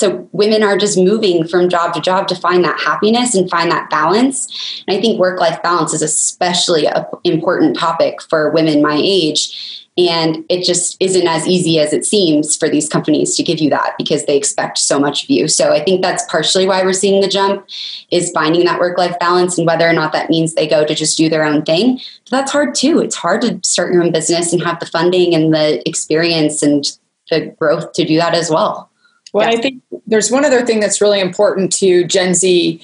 so 0.00 0.26
women 0.32 0.62
are 0.62 0.78
just 0.78 0.96
moving 0.96 1.46
from 1.46 1.68
job 1.68 1.92
to 1.92 2.00
job 2.00 2.26
to 2.28 2.34
find 2.34 2.64
that 2.64 2.80
happiness 2.80 3.34
and 3.34 3.50
find 3.50 3.70
that 3.70 3.90
balance. 3.90 4.82
And 4.88 4.96
I 4.96 5.00
think 5.00 5.20
work 5.20 5.38
life 5.38 5.62
balance 5.62 5.92
is 5.92 6.00
especially 6.00 6.86
an 6.86 7.04
important 7.22 7.76
topic 7.76 8.22
for 8.22 8.50
women 8.50 8.80
my 8.80 8.98
age. 8.98 9.86
And 9.98 10.42
it 10.48 10.64
just 10.64 10.96
isn't 11.00 11.28
as 11.28 11.46
easy 11.46 11.78
as 11.78 11.92
it 11.92 12.06
seems 12.06 12.56
for 12.56 12.70
these 12.70 12.88
companies 12.88 13.36
to 13.36 13.42
give 13.42 13.58
you 13.58 13.68
that 13.70 13.92
because 13.98 14.24
they 14.24 14.38
expect 14.38 14.78
so 14.78 14.98
much 14.98 15.24
of 15.24 15.28
you. 15.28 15.48
So 15.48 15.70
I 15.70 15.84
think 15.84 16.00
that's 16.00 16.24
partially 16.30 16.66
why 16.66 16.82
we're 16.82 16.94
seeing 16.94 17.20
the 17.20 17.28
jump 17.28 17.66
is 18.10 18.30
finding 18.30 18.64
that 18.64 18.80
work 18.80 18.96
life 18.96 19.18
balance 19.18 19.58
and 19.58 19.66
whether 19.66 19.86
or 19.86 19.92
not 19.92 20.12
that 20.12 20.30
means 20.30 20.54
they 20.54 20.66
go 20.66 20.86
to 20.86 20.94
just 20.94 21.18
do 21.18 21.28
their 21.28 21.44
own 21.44 21.62
thing. 21.62 22.00
But 22.24 22.38
that's 22.38 22.52
hard 22.52 22.74
too. 22.74 23.00
It's 23.00 23.16
hard 23.16 23.42
to 23.42 23.60
start 23.62 23.92
your 23.92 24.02
own 24.02 24.12
business 24.12 24.54
and 24.54 24.62
have 24.62 24.80
the 24.80 24.86
funding 24.86 25.34
and 25.34 25.52
the 25.52 25.86
experience 25.86 26.62
and 26.62 26.86
the 27.30 27.54
growth 27.58 27.92
to 27.92 28.06
do 28.06 28.16
that 28.16 28.34
as 28.34 28.48
well. 28.48 28.89
Well, 29.32 29.48
yeah. 29.48 29.58
I 29.58 29.60
think 29.60 29.82
there's 30.06 30.30
one 30.30 30.44
other 30.44 30.64
thing 30.64 30.80
that's 30.80 31.00
really 31.00 31.20
important 31.20 31.72
to 31.74 32.04
Gen 32.04 32.34
Z 32.34 32.80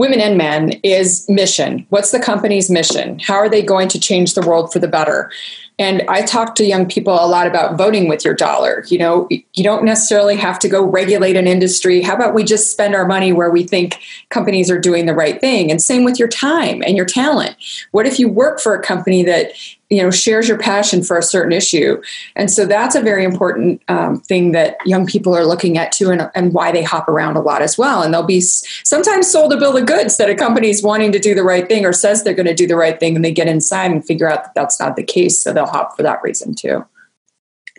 women 0.00 0.18
and 0.18 0.38
men 0.38 0.70
is 0.82 1.28
mission. 1.28 1.86
What's 1.90 2.10
the 2.10 2.18
company's 2.18 2.70
mission? 2.70 3.18
How 3.18 3.34
are 3.34 3.50
they 3.50 3.60
going 3.60 3.86
to 3.88 4.00
change 4.00 4.32
the 4.32 4.40
world 4.40 4.72
for 4.72 4.78
the 4.78 4.88
better? 4.88 5.30
And 5.78 6.02
I 6.08 6.22
talk 6.22 6.54
to 6.54 6.64
young 6.64 6.88
people 6.88 7.12
a 7.12 7.26
lot 7.26 7.46
about 7.46 7.76
voting 7.76 8.08
with 8.08 8.24
your 8.24 8.32
dollar. 8.32 8.82
You 8.88 8.96
know, 8.96 9.28
you 9.30 9.62
don't 9.62 9.84
necessarily 9.84 10.36
have 10.36 10.58
to 10.60 10.70
go 10.70 10.82
regulate 10.82 11.36
an 11.36 11.46
industry. 11.46 12.00
How 12.00 12.14
about 12.14 12.32
we 12.32 12.44
just 12.44 12.70
spend 12.70 12.94
our 12.94 13.06
money 13.06 13.34
where 13.34 13.50
we 13.50 13.62
think 13.62 14.00
companies 14.30 14.70
are 14.70 14.80
doing 14.80 15.04
the 15.04 15.14
right 15.14 15.38
thing? 15.38 15.70
And 15.70 15.82
same 15.82 16.02
with 16.02 16.18
your 16.18 16.28
time 16.28 16.82
and 16.82 16.96
your 16.96 17.06
talent. 17.06 17.56
What 17.90 18.06
if 18.06 18.18
you 18.18 18.26
work 18.26 18.58
for 18.58 18.74
a 18.74 18.82
company 18.82 19.22
that 19.24 19.52
you 19.90 20.00
know 20.00 20.10
shares 20.10 20.48
your 20.48 20.56
passion 20.56 21.02
for 21.02 21.18
a 21.18 21.22
certain 21.22 21.52
issue. 21.52 22.00
And 22.36 22.50
so 22.50 22.64
that's 22.64 22.94
a 22.94 23.00
very 23.00 23.24
important 23.24 23.82
um, 23.88 24.20
thing 24.20 24.52
that 24.52 24.76
young 24.86 25.04
people 25.04 25.36
are 25.36 25.44
looking 25.44 25.76
at 25.76 25.92
too 25.92 26.10
and, 26.10 26.30
and 26.34 26.54
why 26.54 26.72
they 26.72 26.82
hop 26.82 27.08
around 27.08 27.36
a 27.36 27.40
lot 27.40 27.60
as 27.60 27.76
well. 27.76 28.02
And 28.02 28.14
they'll 28.14 28.22
be 28.22 28.40
sometimes 28.40 29.30
sold 29.30 29.52
a 29.52 29.56
bill 29.56 29.76
of 29.76 29.86
goods 29.86 30.16
that 30.16 30.30
a 30.30 30.34
company's 30.34 30.82
wanting 30.82 31.12
to 31.12 31.18
do 31.18 31.34
the 31.34 31.42
right 31.42 31.68
thing 31.68 31.84
or 31.84 31.92
says 31.92 32.22
they're 32.22 32.34
going 32.34 32.46
to 32.46 32.54
do 32.54 32.68
the 32.68 32.76
right 32.76 32.98
thing 32.98 33.16
and 33.16 33.24
they 33.24 33.32
get 33.32 33.48
inside 33.48 33.90
and 33.90 34.04
figure 34.04 34.30
out 34.30 34.44
that 34.44 34.54
that's 34.54 34.78
not 34.78 34.96
the 34.96 35.02
case 35.02 35.42
so 35.42 35.52
they'll 35.52 35.66
hop 35.66 35.96
for 35.96 36.04
that 36.04 36.22
reason 36.22 36.54
too. 36.54 36.84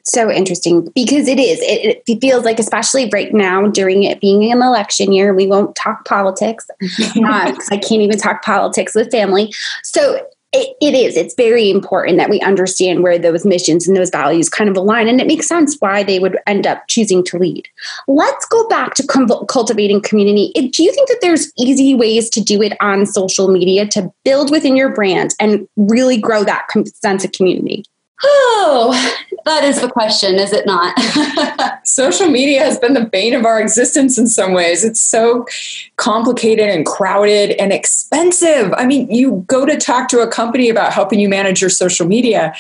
So 0.04 0.32
interesting 0.32 0.92
because 0.96 1.28
it 1.28 1.40
is 1.40 1.60
it, 1.62 2.04
it, 2.08 2.20
feels 2.20 2.44
like 2.44 2.60
especially 2.60 3.10
right 3.14 3.32
now 3.34 3.68
during 3.68 4.04
it 4.04 4.20
being 4.20 4.52
an 4.52 4.62
election 4.62 5.14
year 5.14 5.34
we 5.34 5.48
won't 5.48 5.76
talk 5.76 6.06
politics. 6.06 6.68
Uh, 7.24 7.54
i 7.72 7.78
can't 7.78 8.02
even 8.02 8.18
talk 8.18 8.44
politics 8.44 8.96
with 8.96 9.12
family. 9.12 9.54
So 9.84 10.20
it, 10.54 10.76
it 10.82 10.94
is. 10.94 11.16
It's 11.16 11.34
very 11.36 11.70
important 11.70 12.18
that 12.18 12.30
we 12.30 12.42
understand 12.42 13.04
where 13.04 13.18
those 13.18 13.46
missions 13.46 13.88
and 13.88 13.96
those 13.96 14.10
values 14.10 14.50
kind 14.50 14.70
of 14.70 14.76
align. 14.76 15.08
And 15.08 15.22
it 15.22 15.28
makes 15.28 15.48
sense 15.48 15.78
why 15.80 16.04
they 16.04 16.20
would 16.20 16.38
end 16.46 16.68
up 16.68 16.84
choosing 16.90 17.24
to 17.26 17.38
lead. 17.38 17.70
Let's 18.08 18.46
go 18.48 18.68
back 18.68 18.94
to 18.96 19.08
com- 19.08 19.46
cultivating 19.48 20.02
community. 20.02 20.52
Do 20.54 20.84
you 20.84 20.92
think 20.92 21.08
that 21.08 21.20
there's 21.22 21.54
easy 21.58 21.96
ways 21.96 22.30
to 22.32 22.42
do 22.42 22.62
it 22.62 22.74
on 22.82 23.06
social 23.06 23.48
media 23.48 23.88
to 23.88 24.12
build 24.26 24.52
within 24.52 24.76
your 24.76 24.94
brand 24.94 25.36
and 25.40 25.68
really 25.78 26.18
grow 26.18 26.44
that 26.44 26.68
com- 26.68 26.86
sense 26.86 27.24
of 27.24 27.32
community? 27.32 27.86
Oh, 28.24 29.28
that 29.46 29.64
is 29.64 29.82
the 29.82 29.90
question, 29.90 30.36
is 30.36 30.54
it 30.54 30.66
not? 30.66 30.96
Social 31.88 32.28
media 32.28 32.64
has 32.64 32.78
been 32.78 32.94
the 32.94 33.06
bane 33.06 33.34
of 33.34 33.46
our 33.46 33.60
existence 33.60 34.18
in 34.18 34.28
some 34.28 34.54
ways. 34.54 34.84
It's 34.84 35.02
so 35.02 35.48
complicated 35.96 36.70
and 36.70 36.86
crowded 36.86 37.52
and 37.52 37.74
expensive. 37.74 38.74
I 38.74 38.86
mean, 38.86 39.10
you 39.10 39.44
go 39.48 39.66
to 39.66 39.78
talk 39.78 40.10
to 40.10 40.20
a 40.20 40.28
company 40.28 40.70
about 40.70 40.94
helping 40.94 41.20
you 41.20 41.30
manage 41.30 41.62
your 41.62 41.70
social 41.70 42.08
media, 42.08 42.54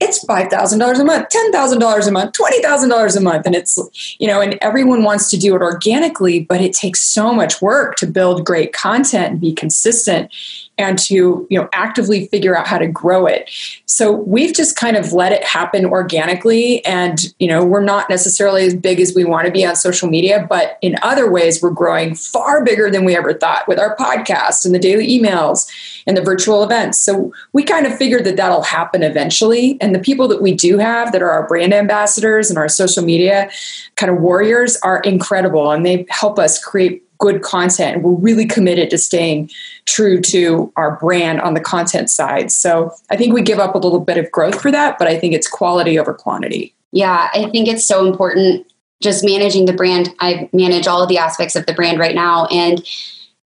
it's 0.00 0.24
$5,000 0.24 1.00
a 1.00 1.04
month, 1.04 1.28
$10,000 1.28 2.08
a 2.08 2.10
month, 2.10 2.32
$20,000 2.32 3.16
a 3.16 3.20
month. 3.20 3.46
And 3.46 3.54
it's, 3.54 3.78
you 4.18 4.26
know, 4.26 4.40
and 4.40 4.58
everyone 4.60 5.02
wants 5.02 5.30
to 5.30 5.38
do 5.38 5.54
it 5.54 5.62
organically, 5.62 6.40
but 6.40 6.60
it 6.60 6.72
takes 6.72 7.00
so 7.00 7.32
much 7.32 7.62
work 7.62 7.96
to 7.96 8.06
build 8.06 8.44
great 8.44 8.72
content 8.72 9.32
and 9.32 9.40
be 9.40 9.52
consistent 9.52 10.32
and 10.78 10.98
to 10.98 11.46
you 11.48 11.58
know 11.58 11.68
actively 11.72 12.26
figure 12.28 12.56
out 12.56 12.66
how 12.66 12.78
to 12.78 12.86
grow 12.86 13.26
it. 13.26 13.50
So 13.86 14.12
we've 14.12 14.54
just 14.54 14.76
kind 14.76 14.96
of 14.96 15.12
let 15.12 15.32
it 15.32 15.44
happen 15.44 15.84
organically 15.84 16.84
and 16.84 17.32
you 17.38 17.48
know 17.48 17.64
we're 17.64 17.82
not 17.84 18.10
necessarily 18.10 18.64
as 18.64 18.74
big 18.74 19.00
as 19.00 19.14
we 19.14 19.24
want 19.24 19.46
to 19.46 19.52
be 19.52 19.64
on 19.64 19.76
social 19.76 20.08
media 20.08 20.46
but 20.48 20.78
in 20.82 20.96
other 21.02 21.30
ways 21.30 21.62
we're 21.62 21.70
growing 21.70 22.14
far 22.14 22.64
bigger 22.64 22.90
than 22.90 23.04
we 23.04 23.16
ever 23.16 23.32
thought 23.32 23.66
with 23.68 23.78
our 23.78 23.96
podcast 23.96 24.64
and 24.64 24.74
the 24.74 24.78
daily 24.78 25.06
emails 25.06 25.70
and 26.06 26.16
the 26.16 26.22
virtual 26.22 26.62
events. 26.62 27.00
So 27.00 27.32
we 27.52 27.62
kind 27.62 27.86
of 27.86 27.96
figured 27.96 28.24
that 28.24 28.36
that'll 28.36 28.62
happen 28.62 29.02
eventually. 29.02 29.78
And 29.80 29.94
the 29.94 29.98
people 29.98 30.28
that 30.28 30.42
we 30.42 30.54
do 30.54 30.78
have 30.78 31.12
that 31.12 31.22
are 31.22 31.30
our 31.30 31.46
brand 31.46 31.72
ambassadors 31.72 32.50
and 32.50 32.58
our 32.58 32.68
social 32.68 33.04
media 33.04 33.50
kind 33.96 34.10
of 34.10 34.20
warriors 34.20 34.76
are 34.82 35.00
incredible 35.00 35.70
and 35.70 35.84
they 35.84 36.06
help 36.08 36.38
us 36.38 36.62
create 36.62 37.03
good 37.18 37.42
content. 37.42 37.96
And 37.96 38.04
we're 38.04 38.12
really 38.12 38.46
committed 38.46 38.90
to 38.90 38.98
staying 38.98 39.50
true 39.86 40.20
to 40.22 40.72
our 40.76 40.98
brand 40.98 41.40
on 41.40 41.54
the 41.54 41.60
content 41.60 42.10
side. 42.10 42.50
So 42.50 42.92
I 43.10 43.16
think 43.16 43.34
we 43.34 43.42
give 43.42 43.58
up 43.58 43.74
a 43.74 43.78
little 43.78 44.00
bit 44.00 44.18
of 44.18 44.30
growth 44.30 44.60
for 44.60 44.70
that, 44.70 44.98
but 44.98 45.08
I 45.08 45.18
think 45.18 45.34
it's 45.34 45.48
quality 45.48 45.98
over 45.98 46.14
quantity. 46.14 46.74
Yeah, 46.92 47.28
I 47.32 47.48
think 47.50 47.68
it's 47.68 47.84
so 47.84 48.06
important 48.06 48.66
just 49.02 49.24
managing 49.24 49.66
the 49.66 49.72
brand. 49.72 50.14
I 50.20 50.48
manage 50.52 50.86
all 50.86 51.02
of 51.02 51.08
the 51.08 51.18
aspects 51.18 51.56
of 51.56 51.66
the 51.66 51.74
brand 51.74 51.98
right 51.98 52.14
now. 52.14 52.46
And, 52.46 52.82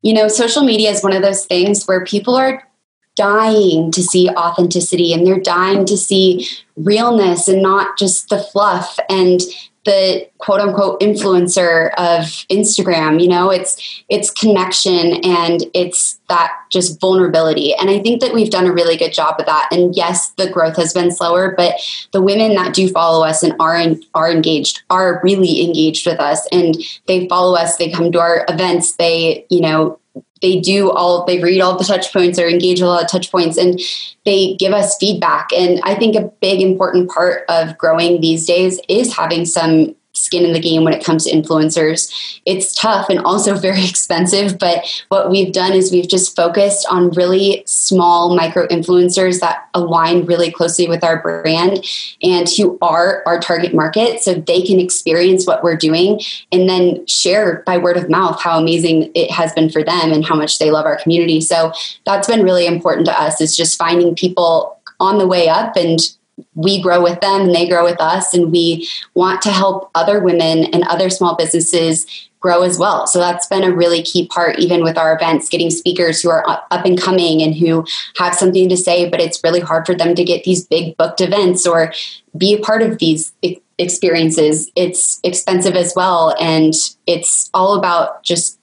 you 0.03 0.15
know, 0.15 0.29
social 0.29 0.63
media 0.63 0.91
is 0.91 1.03
one 1.03 1.13
of 1.13 1.23
those 1.23 1.45
things 1.47 1.87
where 1.87 2.05
people 2.05 2.37
are 2.37 2.63
dying 3.17 3.91
to 3.91 4.03
see 4.03 4.31
authenticity 4.31 5.13
and 5.13 5.27
they're 5.27 5.41
dying 5.41 5.85
to 5.85 5.97
see 5.97 6.47
realness 6.77 7.49
and 7.49 7.61
not 7.61 7.99
just 7.99 8.29
the 8.29 8.39
fluff 8.39 9.01
and 9.11 9.41
the 9.89 10.29
quote 10.37 10.61
unquote 10.61 11.01
influencer 11.01 11.93
of 11.95 12.25
Instagram. 12.51 13.23
You 13.23 13.29
know, 13.29 13.51
it's 13.51 14.03
it's 14.11 14.31
connection 14.31 15.25
and 15.25 15.65
it's 15.73 16.21
that 16.29 16.53
just 16.71 17.01
vulnerability. 17.01 17.75
And 17.75 17.89
I 17.89 17.99
think 18.01 18.21
that 18.21 18.35
we've 18.35 18.51
done 18.51 18.67
a 18.67 18.73
really 18.73 18.99
good 18.99 19.15
job 19.15 19.41
of 19.41 19.47
that. 19.47 19.71
And 19.73 19.97
yes, 19.97 20.29
the 20.37 20.51
growth 20.51 20.77
has 20.77 20.93
been 20.93 21.11
slower, 21.11 21.55
but 21.57 21.81
the 22.13 22.21
women 22.21 22.55
that 22.55 22.75
do 22.75 22.89
follow 22.91 23.25
us 23.25 23.43
and 23.43 23.55
are 23.59 23.77
in, 23.77 24.03
are 24.15 24.31
engaged 24.31 24.83
are 24.91 25.21
really 25.25 25.65
engaged 25.65 26.07
with 26.07 26.21
us 26.21 26.47
and 26.53 26.77
they 27.07 27.27
follow 27.29 27.57
us, 27.57 27.77
they 27.77 27.91
come 27.91 28.13
to 28.13 28.21
our 28.21 28.45
events, 28.51 28.97
they, 28.97 29.47
you 29.49 29.63
know, 29.63 29.99
they 30.43 30.61
do 30.61 30.91
all 30.91 31.25
they 31.25 31.41
read 31.41 31.61
all 31.61 31.77
the 31.77 31.85
touch 31.85 32.13
points 32.13 32.39
or 32.39 32.47
engage 32.47 32.81
a 32.81 32.87
lot 32.87 33.03
of 33.03 33.11
touch 33.11 33.31
points 33.31 33.57
and 33.57 33.81
they 34.25 34.55
give 34.57 34.73
us 34.73 34.97
feedback. 34.99 35.49
And 35.53 35.81
i 35.85 35.95
think 35.95 36.17
a 36.17 36.31
big 36.41 36.61
important 36.61 37.11
part 37.11 37.45
of 37.49 37.77
growing 37.79 38.21
these 38.21 38.47
days 38.47 38.81
is 38.89 39.15
having 39.15 39.45
some 39.45 39.95
skin 40.19 40.45
in 40.45 40.53
the 40.53 40.61
game 40.61 40.85
when 40.85 40.93
it 40.93 41.05
comes 41.05 41.25
to 41.25 41.33
influencers. 41.33 42.13
It's 42.45 42.75
tough 42.75 43.09
and 43.09 43.21
also 43.21 43.55
very 43.69 43.85
expensive, 43.85 44.59
but 44.59 44.85
what 45.09 45.31
we've 45.31 45.53
done 45.53 45.73
is 45.73 45.93
we've 45.93 46.09
just 46.09 46.35
focused 46.35 46.87
on 46.91 47.11
really 47.11 47.63
small 47.67 48.35
micro 48.35 48.67
influencers 48.69 49.41
that 49.41 49.69
align 49.75 50.27
really 50.27 50.51
closely 50.51 50.89
with 50.89 51.05
our 51.05 51.23
brand 51.23 51.85
and 52.23 52.49
who 52.49 52.79
are 52.83 53.23
our 53.27 53.39
target 53.39 53.75
market 53.75 54.21
so 54.21 54.35
they 54.35 54.63
can 54.63 54.79
experience 54.79 55.47
what 55.47 55.63
we're 55.63 55.77
doing 55.77 56.21
and 56.53 56.69
then 56.69 57.07
share 57.07 57.63
by 57.67 57.79
word 57.79 57.97
of 57.97 58.09
mouth 58.09 58.41
how 58.41 58.59
amazing 58.59 59.11
it 59.15 59.31
has 59.31 59.53
been 59.53 59.71
for 59.71 59.83
them 59.83 60.13
and 60.13 60.25
how 60.25 60.35
much 60.35 60.59
they 60.59 60.71
love 60.71 60.87
our 60.87 60.99
community. 60.99 61.41
So 61.41 61.73
that's 62.05 62.29
been 62.29 62.43
really 62.43 62.67
important 62.67 63.07
to 63.07 63.21
us 63.21 63.41
is 63.41 63.57
just 63.57 63.79
finding 63.79 64.15
people 64.15 64.79
on 65.01 65.19
the 65.19 65.27
way 65.27 65.49
up 65.49 65.77
and 65.77 66.01
we 66.55 66.81
grow 66.81 67.03
with 67.03 67.21
them 67.21 67.43
and 67.43 67.55
they 67.55 67.69
grow 67.69 67.85
with 67.85 68.01
us 68.01 68.35
and 68.35 68.53
we 68.53 68.89
want 69.15 69.43
to 69.43 69.51
help 69.51 69.91
other 69.95 70.21
women 70.21 70.65
and 70.65 70.83
other 70.85 71.11
small 71.11 71.37
businesses 71.37 72.07
grow 72.41 72.63
as 72.63 72.79
well. 72.79 73.07
So 73.07 73.19
that's 73.19 73.47
been 73.47 73.65
a 73.65 73.75
really 73.75 74.03
key 74.03 74.27
part 74.29 74.59
even 74.59 74.83
with 74.85 74.97
our 74.97 75.15
events 75.15 75.49
getting 75.49 75.71
speakers 75.71 76.23
who 76.23 76.31
are 76.31 76.49
up 76.49 76.85
and 76.85 77.01
coming 77.01 77.43
and 77.43 77.55
who 77.55 77.85
have 78.17 78.35
something 78.35 78.69
to 78.69 78.77
say 78.77 79.09
but 79.09 79.21
it's 79.21 79.43
really 79.43 79.61
hard 79.61 79.87
for 79.87 79.95
them 79.95 80.15
to 80.15 80.25
get 80.25 80.45
these 80.45 80.65
big 80.65 80.97
booked 80.97 81.21
events 81.21 81.67
or 81.67 81.93
be 82.37 82.55
a 82.55 82.61
part 82.61 82.83
of 82.83 82.99
these 82.99 83.33
experiences. 83.79 84.71
It's 84.77 85.19
expensive 85.25 85.75
as 85.75 85.93
well 85.97 86.35
and 86.41 86.75
it's 87.07 87.51
all 87.55 87.77
about 87.77 88.23
just 88.23 88.58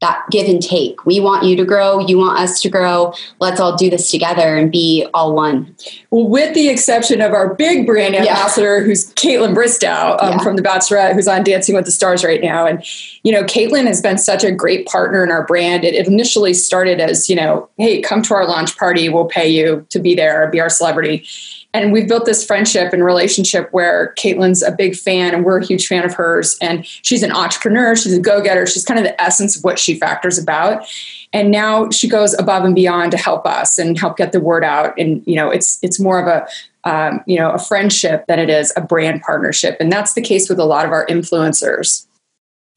that 0.00 0.24
give 0.30 0.48
and 0.48 0.62
take. 0.62 1.04
We 1.04 1.18
want 1.18 1.44
you 1.44 1.56
to 1.56 1.64
grow, 1.64 1.98
you 1.98 2.18
want 2.18 2.38
us 2.38 2.60
to 2.62 2.68
grow. 2.68 3.12
Let's 3.40 3.60
all 3.60 3.76
do 3.76 3.90
this 3.90 4.10
together 4.10 4.56
and 4.56 4.70
be 4.70 5.06
all 5.12 5.34
one. 5.34 5.74
Well, 6.10 6.28
with 6.28 6.54
the 6.54 6.68
exception 6.68 7.20
of 7.20 7.32
our 7.32 7.54
big 7.54 7.84
brand 7.84 8.14
ambassador, 8.14 8.78
yeah. 8.78 8.84
who's 8.84 9.12
Kaitlyn 9.14 9.56
Bristowe 9.56 10.22
um, 10.22 10.34
yeah. 10.34 10.38
from 10.38 10.54
The 10.54 10.62
Bachelorette, 10.62 11.14
who's 11.14 11.26
on 11.26 11.42
Dancing 11.42 11.74
with 11.74 11.84
the 11.84 11.90
Stars 11.90 12.22
right 12.22 12.40
now. 12.40 12.64
And, 12.64 12.84
you 13.24 13.32
know, 13.32 13.42
Kaitlyn 13.42 13.86
has 13.86 14.00
been 14.00 14.18
such 14.18 14.44
a 14.44 14.52
great 14.52 14.86
partner 14.86 15.24
in 15.24 15.32
our 15.32 15.44
brand. 15.44 15.84
It 15.84 16.06
initially 16.06 16.54
started 16.54 17.00
as, 17.00 17.28
you 17.28 17.34
know, 17.34 17.68
hey, 17.76 18.00
come 18.00 18.22
to 18.22 18.34
our 18.34 18.46
launch 18.46 18.78
party, 18.78 19.08
we'll 19.08 19.24
pay 19.24 19.48
you 19.48 19.84
to 19.90 19.98
be 19.98 20.14
there, 20.14 20.46
be 20.48 20.60
our 20.60 20.70
celebrity. 20.70 21.26
And 21.74 21.92
we've 21.92 22.08
built 22.08 22.24
this 22.24 22.44
friendship 22.44 22.92
and 22.94 23.04
relationship 23.04 23.68
where 23.72 24.14
Kaitlyn's 24.18 24.62
a 24.62 24.72
big 24.72 24.96
fan 24.96 25.34
and 25.34 25.44
we're 25.44 25.58
a 25.58 25.64
huge 25.64 25.86
fan 25.86 26.04
of 26.04 26.14
hers. 26.14 26.56
And 26.62 26.86
she's 26.86 27.22
an 27.22 27.30
entrepreneur, 27.30 27.94
she's 27.94 28.16
a 28.16 28.20
go 28.20 28.40
getter, 28.40 28.66
she's 28.66 28.84
kind 28.84 28.98
of 28.98 29.04
the 29.04 29.20
essence 29.20 29.56
of 29.56 29.64
what 29.64 29.78
she 29.78 29.94
factors 29.94 30.38
about. 30.38 30.86
And 31.32 31.50
now 31.50 31.90
she 31.90 32.08
goes 32.08 32.32
above 32.38 32.64
and 32.64 32.74
beyond 32.74 33.10
to 33.12 33.18
help 33.18 33.46
us 33.46 33.78
and 33.78 33.98
help 33.98 34.16
get 34.16 34.32
the 34.32 34.40
word 34.40 34.64
out. 34.64 34.98
And, 34.98 35.22
you 35.26 35.36
know, 35.36 35.50
it's, 35.50 35.78
it's 35.82 36.00
more 36.00 36.18
of 36.18 36.26
a, 36.26 36.48
um, 36.88 37.22
you 37.26 37.36
know, 37.36 37.50
a 37.50 37.58
friendship 37.58 38.24
than 38.28 38.38
it 38.38 38.48
is 38.48 38.72
a 38.74 38.80
brand 38.80 39.20
partnership. 39.20 39.76
And 39.78 39.92
that's 39.92 40.14
the 40.14 40.22
case 40.22 40.48
with 40.48 40.58
a 40.58 40.64
lot 40.64 40.86
of 40.86 40.90
our 40.90 41.04
influencers. 41.06 42.06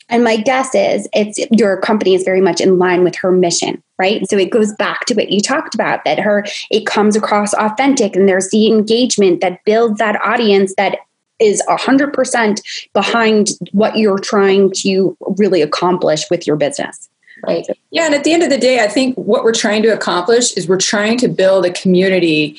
And 0.09 0.25
my 0.25 0.35
guess 0.35 0.75
is 0.75 1.07
it's 1.13 1.39
your 1.51 1.79
company 1.79 2.13
is 2.13 2.23
very 2.23 2.41
much 2.41 2.59
in 2.59 2.77
line 2.77 3.05
with 3.05 3.15
her 3.15 3.31
mission, 3.31 3.81
right? 4.01 4.27
So 4.27 4.35
it 4.35 4.49
goes 4.49 4.73
back 4.73 5.05
to 5.05 5.13
what 5.13 5.31
you 5.31 5.39
talked 5.39 5.75
about 5.75 6.03
that 6.05 6.19
her 6.19 6.43
it 6.71 6.87
comes 6.87 7.15
across 7.15 7.53
authentic 7.53 8.15
and 8.15 8.27
there's 8.27 8.49
the 8.49 8.65
engagement 8.65 9.41
that 9.41 9.63
builds 9.63 9.99
that 9.99 10.19
audience 10.23 10.73
that 10.75 10.97
is 11.39 11.61
100% 11.69 12.61
behind 12.93 13.49
what 13.73 13.97
you're 13.97 14.17
trying 14.17 14.71
to 14.71 15.15
really 15.37 15.61
accomplish 15.61 16.23
with 16.31 16.47
your 16.47 16.55
business. 16.55 17.09
Right. 17.47 17.65
Yeah. 17.91 18.05
And 18.05 18.15
at 18.15 18.23
the 18.23 18.33
end 18.33 18.43
of 18.43 18.49
the 18.49 18.57
day, 18.57 18.83
I 18.83 18.87
think 18.87 19.15
what 19.15 19.43
we're 19.43 19.53
trying 19.53 19.83
to 19.83 19.89
accomplish 19.89 20.53
is 20.53 20.67
we're 20.67 20.77
trying 20.77 21.17
to 21.19 21.27
build 21.27 21.65
a 21.65 21.71
community 21.71 22.57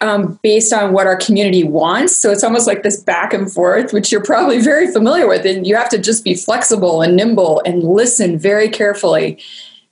um, 0.00 0.38
based 0.42 0.72
on 0.72 0.92
what 0.92 1.06
our 1.06 1.16
community 1.16 1.64
wants. 1.64 2.16
So 2.16 2.30
it's 2.30 2.44
almost 2.44 2.66
like 2.66 2.82
this 2.82 3.00
back 3.00 3.32
and 3.32 3.50
forth, 3.50 3.92
which 3.92 4.12
you're 4.12 4.22
probably 4.22 4.60
very 4.60 4.92
familiar 4.92 5.26
with. 5.26 5.44
And 5.44 5.66
you 5.66 5.74
have 5.76 5.88
to 5.90 5.98
just 5.98 6.22
be 6.22 6.34
flexible 6.34 7.02
and 7.02 7.16
nimble 7.16 7.60
and 7.64 7.82
listen 7.82 8.38
very 8.38 8.68
carefully 8.68 9.38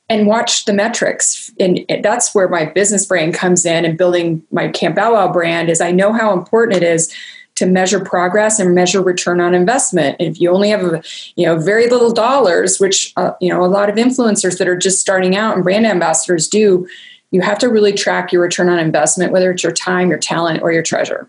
and 0.08 0.26
watch 0.26 0.64
the 0.64 0.72
metrics. 0.72 1.52
And 1.58 1.84
that's 2.02 2.34
where 2.34 2.48
my 2.48 2.66
business 2.66 3.06
brain 3.06 3.32
comes 3.32 3.66
in 3.66 3.84
and 3.84 3.98
building 3.98 4.42
my 4.52 4.68
Camp 4.68 4.96
Bow 4.96 5.14
Wow 5.14 5.32
brand 5.32 5.68
is 5.68 5.80
I 5.80 5.90
know 5.90 6.12
how 6.12 6.32
important 6.32 6.82
it 6.82 6.86
is 6.86 7.12
to 7.56 7.66
measure 7.66 8.00
progress 8.00 8.58
and 8.60 8.74
measure 8.74 9.02
return 9.02 9.40
on 9.40 9.54
investment. 9.54 10.16
And 10.20 10.28
if 10.28 10.40
you 10.40 10.50
only 10.50 10.68
have 10.70 11.04
you 11.36 11.46
know 11.46 11.58
very 11.58 11.88
little 11.88 12.12
dollars, 12.12 12.78
which 12.78 13.12
uh, 13.16 13.32
you 13.40 13.48
know 13.48 13.64
a 13.64 13.66
lot 13.66 13.88
of 13.88 13.96
influencers 13.96 14.58
that 14.58 14.68
are 14.68 14.76
just 14.76 15.00
starting 15.00 15.36
out 15.36 15.54
and 15.54 15.64
brand 15.64 15.86
ambassadors 15.86 16.48
do, 16.48 16.86
you 17.30 17.40
have 17.40 17.58
to 17.58 17.68
really 17.68 17.92
track 17.92 18.30
your 18.30 18.42
return 18.42 18.68
on 18.68 18.78
investment, 18.78 19.32
whether 19.32 19.50
it's 19.50 19.62
your 19.62 19.72
time, 19.72 20.10
your 20.10 20.18
talent, 20.18 20.62
or 20.62 20.70
your 20.70 20.82
treasure. 20.82 21.28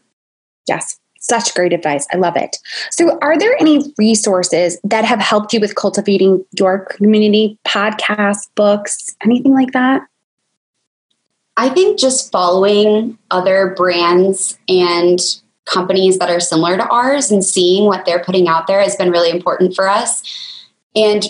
Yes. 0.68 1.00
Such 1.30 1.54
great 1.54 1.74
advice. 1.74 2.08
I 2.12 2.18
love 2.18 2.38
it. 2.38 2.58
So, 2.92 3.18
are 3.22 3.38
there 3.38 3.56
any 3.60 3.94
resources 3.98 4.80
that 4.84 5.04
have 5.06 5.20
helped 5.20 5.54
you 5.54 5.60
with 5.60 5.76
cultivating 5.76 6.46
your 6.58 6.86
community, 6.86 7.58
podcasts, 7.66 8.48
books, 8.56 9.16
anything 9.24 9.54
like 9.54 9.74
that? 9.74 10.04
I 11.58 11.70
think 11.70 12.00
just 12.00 12.32
following 12.32 13.18
other 13.32 13.74
brands 13.76 14.58
and 14.70 15.20
companies 15.66 16.18
that 16.20 16.30
are 16.30 16.40
similar 16.40 16.78
to 16.78 16.88
ours 16.88 17.30
and 17.32 17.44
seeing 17.44 17.86
what 17.86 18.06
they're 18.06 18.24
putting 18.24 18.48
out 18.48 18.68
there 18.68 18.80
has 18.82 18.96
been 18.96 19.12
really 19.12 19.32
important 19.32 19.76
for 19.76 19.88
us. 19.90 20.24
And 20.96 21.26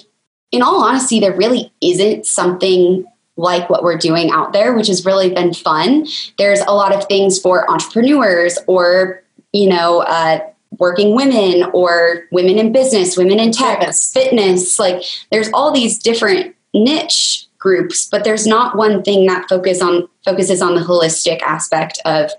in 0.51 0.61
all 0.61 0.83
honesty, 0.83 1.19
there 1.19 1.35
really 1.35 1.73
isn't 1.81 2.25
something 2.25 3.05
like 3.35 3.69
what 3.69 3.83
we're 3.83 3.97
doing 3.97 4.29
out 4.31 4.53
there, 4.53 4.73
which 4.73 4.87
has 4.87 5.05
really 5.05 5.33
been 5.33 5.53
fun. 5.53 6.07
There's 6.37 6.59
a 6.61 6.71
lot 6.71 6.93
of 6.93 7.05
things 7.05 7.39
for 7.39 7.69
entrepreneurs 7.69 8.57
or, 8.67 9.23
you 9.53 9.67
know, 9.67 10.01
uh, 10.01 10.39
working 10.77 11.15
women 11.15 11.69
or 11.73 12.25
women 12.31 12.57
in 12.57 12.71
business, 12.71 13.17
women 13.17 13.39
in 13.39 13.51
tech, 13.51 13.81
yes. 13.81 14.11
fitness. 14.11 14.77
Like 14.77 15.03
there's 15.31 15.49
all 15.53 15.71
these 15.71 15.97
different 15.97 16.55
niche 16.73 17.47
groups, 17.57 18.07
but 18.07 18.23
there's 18.23 18.45
not 18.45 18.75
one 18.75 19.03
thing 19.03 19.25
that 19.27 19.49
focus 19.49 19.81
on 19.81 20.07
focuses 20.23 20.61
on 20.61 20.75
the 20.75 20.81
holistic 20.81 21.41
aspect 21.41 21.99
of 22.05 22.31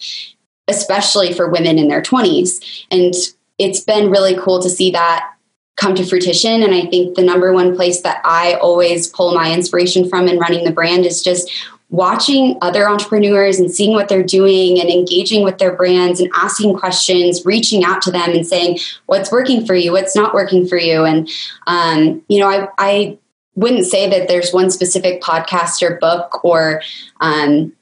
especially 0.68 1.33
for 1.33 1.49
women 1.49 1.79
in 1.79 1.88
their 1.88 2.03
20s. 2.03 2.85
And 2.90 3.14
it's 3.59 3.81
been 3.81 4.11
really 4.11 4.37
cool 4.37 4.61
to 4.61 4.68
see 4.68 4.90
that 4.90 5.33
come 5.77 5.94
to 5.94 6.05
fruition. 6.05 6.62
And 6.62 6.75
I 6.75 6.83
think 6.87 7.16
the 7.16 7.23
number 7.23 7.53
one 7.53 7.75
place 7.75 8.03
that 8.03 8.21
I 8.25 8.55
always 8.55 9.07
pull 9.07 9.35
my 9.35 9.53
inspiration 9.53 10.09
from 10.09 10.29
in 10.29 10.38
running 10.38 10.64
the 10.64 10.73
brand 10.73 11.07
is 11.07 11.23
just 11.23 11.51
watching 11.90 12.59
other 12.61 12.88
entrepreneurs 12.88 13.59
and 13.59 13.70
seeing 13.70 13.92
what 13.92 14.09
they're 14.09 14.22
doing 14.22 14.79
and 14.79 14.90
engaging 14.90 15.42
with 15.42 15.59
their 15.59 15.74
brands 15.74 16.20
and 16.20 16.31
asking 16.35 16.77
questions, 16.77 17.44
reaching 17.46 17.83
out 17.83 18.03
to 18.03 18.11
them 18.11 18.31
and 18.31 18.46
saying, 18.46 18.79
what's 19.07 19.33
working 19.33 19.64
for 19.64 19.74
you? 19.74 19.92
What's 19.92 20.14
not 20.14 20.35
working 20.35 20.66
for 20.66 20.77
you? 20.77 21.05
And, 21.05 21.29
um, 21.66 22.22
you 22.29 22.40
know, 22.40 22.48
I, 22.48 22.68
I 22.77 23.18
wouldn't 23.55 23.87
say 23.87 24.09
that 24.09 24.29
there's 24.29 24.53
one 24.53 24.70
specific 24.70 25.22
podcast 25.22 25.83
or 25.83 25.96
book 25.96 26.44
or 26.44 26.83
um, 27.20 27.72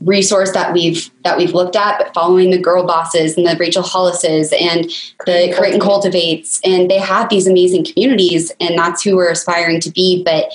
resource 0.00 0.52
that 0.52 0.72
we've 0.72 1.10
that 1.24 1.36
we've 1.38 1.54
looked 1.54 1.76
at, 1.76 1.98
but 1.98 2.14
following 2.14 2.50
the 2.50 2.60
girl 2.60 2.86
bosses 2.86 3.36
and 3.36 3.46
the 3.46 3.56
Rachel 3.58 3.82
Hollises 3.82 4.52
and 4.52 4.84
the 5.26 5.52
Create 5.56 5.74
and 5.74 5.82
Cultivates, 5.82 6.60
and 6.64 6.90
they 6.90 6.98
have 6.98 7.28
these 7.28 7.46
amazing 7.46 7.84
communities, 7.84 8.52
and 8.60 8.78
that's 8.78 9.02
who 9.02 9.16
we're 9.16 9.30
aspiring 9.30 9.80
to 9.80 9.90
be, 9.90 10.22
but 10.22 10.52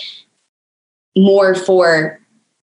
more 1.15 1.55
for 1.55 2.19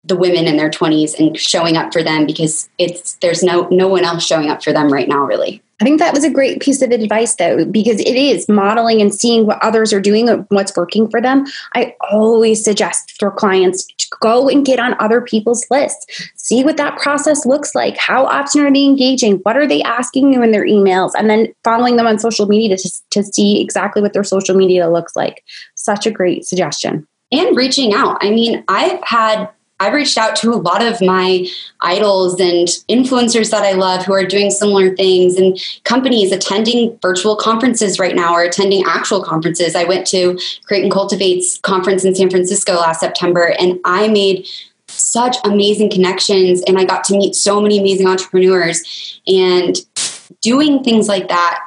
the 0.08 0.16
women 0.16 0.46
in 0.46 0.56
their 0.56 0.70
20s 0.70 1.18
and 1.18 1.38
showing 1.38 1.76
up 1.76 1.92
for 1.92 2.02
them 2.02 2.26
because 2.26 2.68
it's 2.78 3.14
there's 3.16 3.42
no 3.42 3.68
no 3.70 3.88
one 3.88 4.04
else 4.04 4.24
showing 4.24 4.50
up 4.50 4.62
for 4.62 4.72
them 4.72 4.92
right 4.92 5.08
now 5.08 5.24
really 5.24 5.62
I 5.80 5.84
think 5.84 6.00
that 6.00 6.12
was 6.12 6.24
a 6.24 6.30
great 6.30 6.60
piece 6.60 6.82
of 6.82 6.90
advice, 6.90 7.36
though, 7.36 7.64
because 7.64 8.00
it 8.00 8.16
is 8.16 8.48
modeling 8.48 9.00
and 9.00 9.14
seeing 9.14 9.46
what 9.46 9.62
others 9.62 9.92
are 9.92 10.00
doing, 10.00 10.28
and 10.28 10.44
what's 10.48 10.76
working 10.76 11.08
for 11.08 11.20
them. 11.20 11.46
I 11.74 11.94
always 12.10 12.64
suggest 12.64 13.16
for 13.18 13.30
clients 13.30 13.86
to 13.86 14.08
go 14.20 14.48
and 14.48 14.66
get 14.66 14.80
on 14.80 14.96
other 14.98 15.20
people's 15.20 15.64
lists, 15.70 16.32
see 16.34 16.64
what 16.64 16.78
that 16.78 16.98
process 16.98 17.46
looks 17.46 17.76
like. 17.76 17.96
How 17.96 18.26
often 18.26 18.62
are 18.62 18.72
they 18.72 18.84
engaging? 18.84 19.36
What 19.44 19.56
are 19.56 19.68
they 19.68 19.82
asking 19.82 20.32
you 20.32 20.42
in 20.42 20.50
their 20.50 20.66
emails? 20.66 21.12
And 21.16 21.30
then 21.30 21.52
following 21.62 21.94
them 21.94 22.08
on 22.08 22.18
social 22.18 22.46
media 22.46 22.76
to, 22.76 22.90
to 23.10 23.22
see 23.22 23.60
exactly 23.60 24.02
what 24.02 24.14
their 24.14 24.24
social 24.24 24.56
media 24.56 24.90
looks 24.90 25.14
like. 25.14 25.44
Such 25.76 26.06
a 26.06 26.10
great 26.10 26.44
suggestion. 26.44 27.06
And 27.30 27.56
reaching 27.56 27.92
out. 27.94 28.18
I 28.20 28.30
mean, 28.30 28.64
I've 28.68 29.00
had 29.04 29.48
I've 29.80 29.92
reached 29.92 30.18
out 30.18 30.34
to 30.36 30.52
a 30.52 30.56
lot 30.56 30.84
of 30.84 31.00
my 31.00 31.46
idols 31.80 32.40
and 32.40 32.66
influencers 32.88 33.50
that 33.50 33.62
I 33.62 33.72
love 33.72 34.04
who 34.04 34.12
are 34.12 34.24
doing 34.24 34.50
similar 34.50 34.94
things 34.96 35.36
and 35.36 35.58
companies 35.84 36.32
attending 36.32 36.98
virtual 37.00 37.36
conferences 37.36 38.00
right 38.00 38.16
now 38.16 38.34
or 38.34 38.42
attending 38.42 38.82
actual 38.86 39.22
conferences. 39.22 39.76
I 39.76 39.84
went 39.84 40.06
to 40.08 40.38
Create 40.66 40.82
and 40.82 40.92
Cultivate's 40.92 41.58
conference 41.58 42.04
in 42.04 42.14
San 42.14 42.28
Francisco 42.28 42.74
last 42.74 43.00
September 43.00 43.54
and 43.58 43.78
I 43.84 44.08
made 44.08 44.48
such 44.88 45.36
amazing 45.44 45.90
connections 45.90 46.62
and 46.62 46.78
I 46.78 46.84
got 46.84 47.04
to 47.04 47.16
meet 47.16 47.36
so 47.36 47.60
many 47.60 47.78
amazing 47.78 48.08
entrepreneurs 48.08 49.20
and 49.28 49.76
doing 50.40 50.82
things 50.82 51.06
like 51.06 51.28
that 51.28 51.60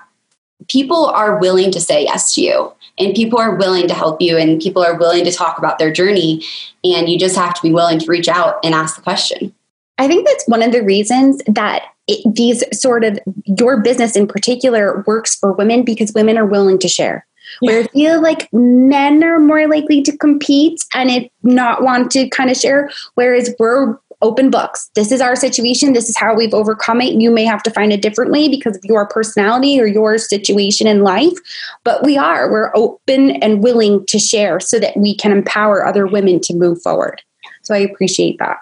people 0.67 1.05
are 1.05 1.39
willing 1.39 1.71
to 1.71 1.79
say 1.79 2.03
yes 2.03 2.35
to 2.35 2.41
you 2.41 2.73
and 2.97 3.15
people 3.15 3.39
are 3.39 3.55
willing 3.55 3.87
to 3.87 3.93
help 3.93 4.21
you 4.21 4.37
and 4.37 4.61
people 4.61 4.83
are 4.83 4.97
willing 4.97 5.23
to 5.25 5.31
talk 5.31 5.57
about 5.57 5.79
their 5.79 5.91
journey 5.91 6.43
and 6.83 7.09
you 7.09 7.17
just 7.17 7.35
have 7.35 7.53
to 7.53 7.61
be 7.61 7.71
willing 7.71 7.99
to 7.99 8.05
reach 8.07 8.27
out 8.27 8.59
and 8.63 8.73
ask 8.73 8.95
the 8.95 9.01
question 9.01 9.53
I 10.01 10.07
think 10.07 10.25
that's 10.25 10.47
one 10.47 10.63
of 10.63 10.71
the 10.71 10.81
reasons 10.81 11.43
that 11.45 11.83
it, 12.07 12.35
these 12.35 12.63
sort 12.77 13.03
of 13.03 13.19
your 13.45 13.81
business 13.81 14.15
in 14.15 14.27
particular 14.27 15.03
works 15.05 15.35
for 15.35 15.53
women 15.53 15.83
because 15.83 16.11
women 16.13 16.39
are 16.39 16.45
willing 16.45 16.79
to 16.79 16.87
share. 16.87 17.25
Yeah. 17.61 17.71
Where 17.71 17.83
I 17.83 17.87
feel 17.87 18.21
like 18.21 18.51
men 18.51 19.23
are 19.23 19.39
more 19.39 19.67
likely 19.67 20.01
to 20.01 20.17
compete 20.17 20.83
and 20.95 21.11
it 21.11 21.31
not 21.43 21.83
want 21.83 22.09
to 22.11 22.27
kind 22.29 22.49
of 22.49 22.57
share, 22.57 22.89
whereas 23.13 23.53
we're 23.59 23.97
open 24.21 24.49
books. 24.49 24.89
This 24.95 25.11
is 25.11 25.21
our 25.21 25.35
situation. 25.35 25.93
This 25.93 26.09
is 26.09 26.17
how 26.17 26.35
we've 26.35 26.53
overcome 26.53 27.01
it. 27.01 27.21
You 27.21 27.31
may 27.31 27.45
have 27.45 27.63
to 27.63 27.71
find 27.71 27.91
it 27.91 28.01
differently 28.01 28.49
because 28.49 28.77
of 28.77 28.85
your 28.85 29.07
personality 29.07 29.79
or 29.79 29.85
your 29.85 30.17
situation 30.17 30.87
in 30.87 31.03
life, 31.03 31.37
but 31.83 32.03
we 32.03 32.17
are. 32.17 32.51
We're 32.51 32.71
open 32.75 33.31
and 33.31 33.63
willing 33.63 34.05
to 34.07 34.19
share 34.19 34.59
so 34.59 34.79
that 34.79 34.97
we 34.97 35.15
can 35.15 35.31
empower 35.31 35.85
other 35.85 36.07
women 36.07 36.39
to 36.41 36.53
move 36.53 36.81
forward. 36.81 37.21
So 37.63 37.73
I 37.73 37.79
appreciate 37.79 38.37
that. 38.39 38.57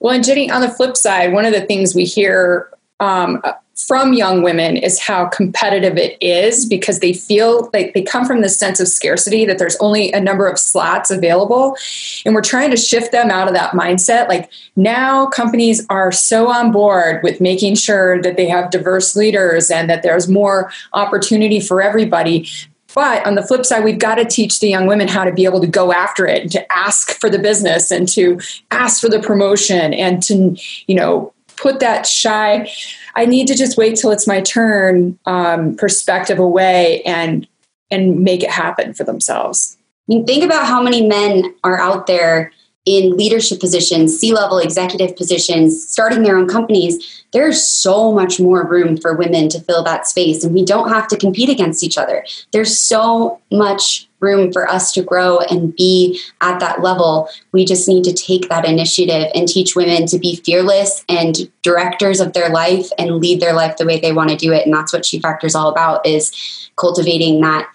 Well, 0.00 0.14
and 0.14 0.24
Jenny, 0.24 0.50
on 0.50 0.60
the 0.60 0.68
flip 0.68 0.96
side, 0.96 1.32
one 1.32 1.44
of 1.44 1.52
the 1.52 1.62
things 1.62 1.94
we 1.94 2.04
hear 2.04 2.70
um, 2.98 3.42
from 3.86 4.12
young 4.12 4.42
women 4.42 4.76
is 4.76 5.00
how 5.00 5.26
competitive 5.26 5.96
it 5.96 6.16
is 6.20 6.66
because 6.66 7.00
they 7.00 7.12
feel 7.12 7.70
like 7.72 7.94
they 7.94 8.02
come 8.02 8.24
from 8.24 8.40
this 8.40 8.58
sense 8.58 8.80
of 8.80 8.88
scarcity 8.88 9.44
that 9.44 9.58
there's 9.58 9.76
only 9.76 10.12
a 10.12 10.20
number 10.20 10.46
of 10.46 10.58
slots 10.58 11.10
available. 11.10 11.76
And 12.24 12.34
we're 12.34 12.42
trying 12.42 12.70
to 12.70 12.76
shift 12.76 13.12
them 13.12 13.30
out 13.30 13.48
of 13.48 13.54
that 13.54 13.72
mindset. 13.72 14.28
Like 14.28 14.50
now, 14.76 15.26
companies 15.26 15.84
are 15.90 16.12
so 16.12 16.48
on 16.48 16.72
board 16.72 17.22
with 17.22 17.40
making 17.40 17.74
sure 17.74 18.22
that 18.22 18.36
they 18.36 18.48
have 18.48 18.70
diverse 18.70 19.16
leaders 19.16 19.70
and 19.70 19.90
that 19.90 20.02
there's 20.02 20.28
more 20.28 20.72
opportunity 20.92 21.60
for 21.60 21.82
everybody. 21.82 22.48
But 22.94 23.26
on 23.26 23.34
the 23.34 23.42
flip 23.42 23.64
side, 23.64 23.84
we've 23.84 23.98
got 23.98 24.16
to 24.16 24.24
teach 24.24 24.60
the 24.60 24.68
young 24.68 24.86
women 24.86 25.08
how 25.08 25.24
to 25.24 25.32
be 25.32 25.44
able 25.44 25.60
to 25.60 25.66
go 25.66 25.92
after 25.92 26.26
it 26.26 26.42
and 26.42 26.52
to 26.52 26.72
ask 26.72 27.12
for 27.12 27.30
the 27.30 27.38
business 27.38 27.90
and 27.90 28.08
to 28.10 28.38
ask 28.70 29.00
for 29.00 29.08
the 29.08 29.20
promotion 29.20 29.94
and 29.94 30.22
to, 30.24 30.56
you 30.86 30.94
know, 30.94 31.32
put 31.56 31.80
that 31.80 32.06
shy 32.06 32.70
I 33.14 33.26
need 33.26 33.46
to 33.48 33.54
just 33.54 33.76
wait 33.76 33.96
till 33.96 34.10
it's 34.10 34.26
my 34.26 34.40
turn 34.40 35.18
um, 35.26 35.76
perspective 35.76 36.38
away 36.38 37.02
and 37.02 37.46
and 37.90 38.20
make 38.20 38.42
it 38.42 38.50
happen 38.50 38.94
for 38.94 39.04
themselves. 39.04 39.76
I 40.08 40.14
mean, 40.14 40.26
think 40.26 40.42
about 40.42 40.66
how 40.66 40.82
many 40.82 41.06
men 41.06 41.54
are 41.62 41.78
out 41.78 42.06
there 42.06 42.52
in 42.84 43.16
leadership 43.16 43.60
positions, 43.60 44.18
C 44.18 44.32
level 44.32 44.58
executive 44.58 45.14
positions, 45.16 45.86
starting 45.88 46.22
their 46.22 46.36
own 46.36 46.48
companies. 46.48 47.24
There's 47.32 47.62
so 47.66 48.12
much 48.12 48.40
more 48.40 48.66
room 48.66 48.96
for 48.96 49.14
women 49.14 49.48
to 49.50 49.60
fill 49.60 49.84
that 49.84 50.06
space, 50.06 50.42
and 50.42 50.54
we 50.54 50.64
don't 50.64 50.88
have 50.88 51.06
to 51.08 51.16
compete 51.16 51.48
against 51.48 51.84
each 51.84 51.96
other. 51.96 52.24
There's 52.52 52.78
so 52.78 53.40
much 53.50 54.08
room 54.22 54.52
for 54.52 54.68
us 54.68 54.92
to 54.92 55.02
grow 55.02 55.38
and 55.38 55.74
be 55.74 56.20
at 56.40 56.60
that 56.60 56.80
level. 56.80 57.28
We 57.52 57.64
just 57.64 57.88
need 57.88 58.04
to 58.04 58.12
take 58.12 58.48
that 58.48 58.64
initiative 58.64 59.30
and 59.34 59.48
teach 59.48 59.74
women 59.76 60.06
to 60.06 60.18
be 60.18 60.36
fearless 60.36 61.04
and 61.08 61.50
directors 61.62 62.20
of 62.20 62.32
their 62.32 62.48
life 62.48 62.88
and 62.98 63.16
lead 63.16 63.40
their 63.40 63.52
life 63.52 63.76
the 63.76 63.86
way 63.86 64.00
they 64.00 64.12
want 64.12 64.30
to 64.30 64.36
do 64.36 64.52
it. 64.52 64.64
And 64.64 64.74
that's 64.74 64.92
what 64.92 65.04
She 65.04 65.18
Factor 65.18 65.46
is 65.46 65.54
all 65.54 65.68
about 65.68 66.06
is 66.06 66.70
cultivating 66.76 67.40
that 67.40 67.68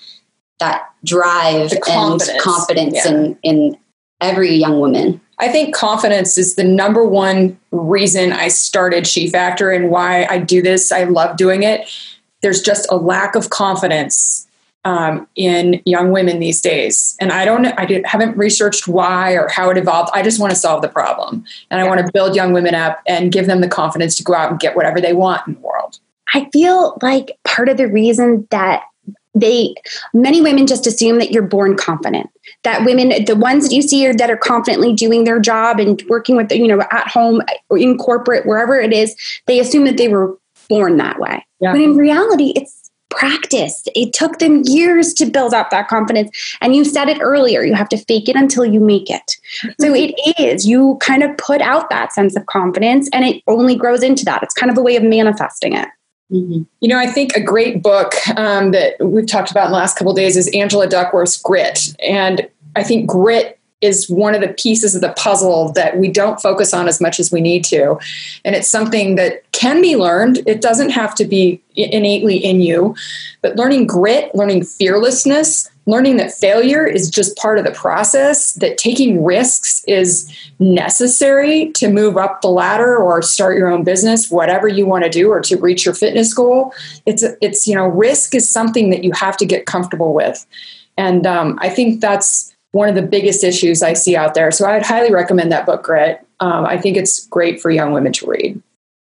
that 0.59 0.89
drive 1.03 1.71
confidence. 1.81 2.29
and 2.29 2.41
confidence 2.41 2.95
yeah. 2.95 3.11
in, 3.11 3.37
in 3.43 3.77
every 4.21 4.55
young 4.55 4.79
woman. 4.79 5.21
I 5.39 5.49
think 5.49 5.75
confidence 5.75 6.37
is 6.37 6.55
the 6.55 6.63
number 6.63 7.07
one 7.07 7.59
reason 7.71 8.33
I 8.33 8.47
started 8.47 9.05
She 9.05 9.29
Factor 9.29 9.69
and 9.69 9.91
why 9.91 10.25
I 10.25 10.39
do 10.39 10.63
this. 10.63 10.91
I 10.91 11.03
love 11.03 11.37
doing 11.37 11.61
it. 11.61 11.87
There's 12.41 12.61
just 12.61 12.87
a 12.91 12.95
lack 12.95 13.35
of 13.35 13.51
confidence 13.51 14.46
um, 14.87 15.27
in 15.35 15.81
young 15.85 16.11
women 16.11 16.39
these 16.39 16.61
days. 16.61 17.17
And 17.19 17.33
I 17.33 17.43
don't, 17.43 17.65
I 17.65 17.85
did, 17.85 18.05
haven't 18.05 18.37
researched 18.37 18.87
why 18.87 19.33
or 19.33 19.49
how 19.49 19.69
it 19.69 19.77
evolved. 19.77 20.11
I 20.13 20.21
just 20.21 20.39
want 20.39 20.51
to 20.51 20.55
solve 20.55 20.81
the 20.81 20.87
problem, 20.87 21.43
and 21.69 21.81
I 21.81 21.83
want 21.83 22.05
to 22.05 22.09
build 22.13 22.37
young 22.37 22.53
women 22.53 22.73
up 22.73 23.01
and 23.05 23.29
give 23.29 23.47
them 23.47 23.59
the 23.59 23.67
confidence 23.67 24.15
to 24.15 24.23
go 24.23 24.33
out 24.33 24.49
and 24.49 24.59
get 24.61 24.77
whatever 24.77 25.01
they 25.01 25.11
want 25.11 25.45
in 25.45 25.55
the 25.55 25.59
world. 25.59 25.99
I 26.33 26.49
feel 26.53 26.97
like 27.01 27.37
part 27.43 27.67
of 27.67 27.75
the 27.75 27.87
reason 27.87 28.47
that 28.49 28.83
they 29.35 29.75
many 30.13 30.41
women 30.41 30.65
just 30.65 30.87
assume 30.87 31.19
that 31.19 31.31
you're 31.31 31.43
born 31.43 31.75
confident 31.75 32.29
that 32.63 32.83
women 32.85 33.09
the 33.25 33.35
ones 33.35 33.67
that 33.67 33.75
you 33.75 33.83
see 33.83 34.07
are, 34.07 34.13
that 34.13 34.31
are 34.31 34.37
confidently 34.37 34.93
doing 34.93 35.25
their 35.25 35.39
job 35.39 35.79
and 35.79 36.01
working 36.09 36.35
with 36.35 36.51
you 36.51 36.67
know 36.67 36.81
at 36.89 37.07
home 37.07 37.41
or 37.69 37.77
in 37.77 37.99
corporate 37.99 38.47
wherever 38.47 38.79
it 38.79 38.91
is 38.91 39.15
they 39.45 39.59
assume 39.59 39.85
that 39.85 39.97
they 39.97 40.07
were 40.07 40.35
born 40.69 40.97
that 40.97 41.19
way 41.19 41.45
yeah. 41.59 41.71
when 41.71 41.81
in 41.81 41.97
reality 41.97 42.51
it's 42.55 42.86
practice. 43.17 43.83
It 43.95 44.13
took 44.13 44.37
them 44.37 44.61
years 44.65 45.13
to 45.15 45.25
build 45.25 45.53
up 45.53 45.71
that 45.71 45.87
confidence. 45.87 46.29
And 46.61 46.75
you 46.75 46.85
said 46.85 47.09
it 47.09 47.17
earlier, 47.19 47.63
you 47.63 47.73
have 47.73 47.89
to 47.89 47.97
fake 47.97 48.29
it 48.29 48.35
until 48.35 48.63
you 48.63 48.79
make 48.79 49.09
it. 49.09 49.37
So 49.81 49.93
it 49.95 50.13
is, 50.39 50.67
you 50.67 50.97
kind 51.01 51.23
of 51.23 51.35
put 51.37 51.59
out 51.61 51.89
that 51.89 52.13
sense 52.13 52.35
of 52.35 52.45
confidence 52.45 53.09
and 53.11 53.25
it 53.25 53.41
only 53.47 53.75
grows 53.75 54.03
into 54.03 54.23
that. 54.25 54.43
It's 54.43 54.53
kind 54.53 54.71
of 54.71 54.77
a 54.77 54.81
way 54.81 54.95
of 54.95 55.03
manifesting 55.03 55.73
it. 55.73 55.87
Mm-hmm. 56.31 56.63
You 56.81 56.87
know, 56.89 56.99
I 56.99 57.07
think 57.07 57.35
a 57.35 57.41
great 57.41 57.81
book 57.81 58.13
um, 58.37 58.71
that 58.71 58.93
we've 58.99 59.27
talked 59.27 59.49
about 59.49 59.65
in 59.65 59.71
the 59.71 59.77
last 59.77 59.97
couple 59.97 60.13
days 60.13 60.37
is 60.37 60.47
Angela 60.53 60.87
Duckworth's 60.87 61.41
Grit. 61.41 61.95
And 61.99 62.47
I 62.75 62.83
think 62.83 63.09
grit 63.09 63.56
is 63.81 64.09
one 64.09 64.33
of 64.33 64.41
the 64.41 64.53
pieces 64.53 64.95
of 64.95 65.01
the 65.01 65.13
puzzle 65.13 65.71
that 65.73 65.97
we 65.97 66.09
don't 66.09 66.41
focus 66.41 66.73
on 66.73 66.87
as 66.87 66.99
much 66.99 67.19
as 67.19 67.31
we 67.31 67.41
need 67.41 67.63
to. 67.63 67.97
And 68.43 68.55
it's 68.55 68.69
something 68.69 69.15
that 69.15 69.49
can 69.51 69.81
be 69.81 69.95
learned. 69.95 70.39
It 70.47 70.61
doesn't 70.61 70.89
have 70.89 71.13
to 71.15 71.25
be 71.25 71.61
innately 71.75 72.37
in 72.37 72.59
you, 72.59 72.95
but 73.41 73.55
learning 73.55 73.85
grit, 73.85 74.33
learning 74.33 74.63
fearlessness, 74.63 75.69
learning 75.85 76.17
that 76.17 76.33
failure 76.33 76.85
is 76.85 77.09
just 77.09 77.37
part 77.37 77.59
of 77.59 77.65
the 77.65 77.71
process, 77.71 78.53
that 78.53 78.79
taking 78.79 79.23
risks 79.23 79.83
is 79.87 80.31
necessary 80.59 81.71
to 81.73 81.87
move 81.87 82.17
up 82.17 82.41
the 82.41 82.49
ladder 82.49 82.97
or 82.97 83.21
start 83.21 83.57
your 83.57 83.69
own 83.69 83.83
business, 83.83 84.29
whatever 84.31 84.67
you 84.67 84.85
want 84.87 85.03
to 85.03 85.09
do, 85.09 85.29
or 85.29 85.39
to 85.39 85.55
reach 85.57 85.85
your 85.85 85.93
fitness 85.93 86.33
goal. 86.33 86.73
It's, 87.05 87.23
it's, 87.41 87.67
you 87.67 87.75
know, 87.75 87.85
risk 87.85 88.33
is 88.33 88.49
something 88.49 88.89
that 88.89 89.03
you 89.03 89.11
have 89.13 89.37
to 89.37 89.45
get 89.45 89.67
comfortable 89.67 90.13
with. 90.13 90.45
And 90.97 91.27
um, 91.27 91.59
I 91.61 91.69
think 91.69 92.01
that's 92.01 92.53
one 92.77 92.87
of 92.87 92.95
the 92.95 93.01
biggest 93.01 93.43
issues 93.43 93.81
I 93.81 93.93
see 93.93 94.15
out 94.15 94.35
there. 94.35 94.51
So 94.51 94.67
I'd 94.67 94.85
highly 94.85 95.11
recommend 95.11 95.51
that 95.51 95.65
book, 95.65 95.83
Grit. 95.83 96.25
Um, 96.39 96.65
I 96.65 96.77
think 96.77 96.95
it's 96.95 97.25
great 97.27 97.59
for 97.59 97.71
young 97.71 97.91
women 97.91 98.13
to 98.13 98.27
read. 98.27 98.61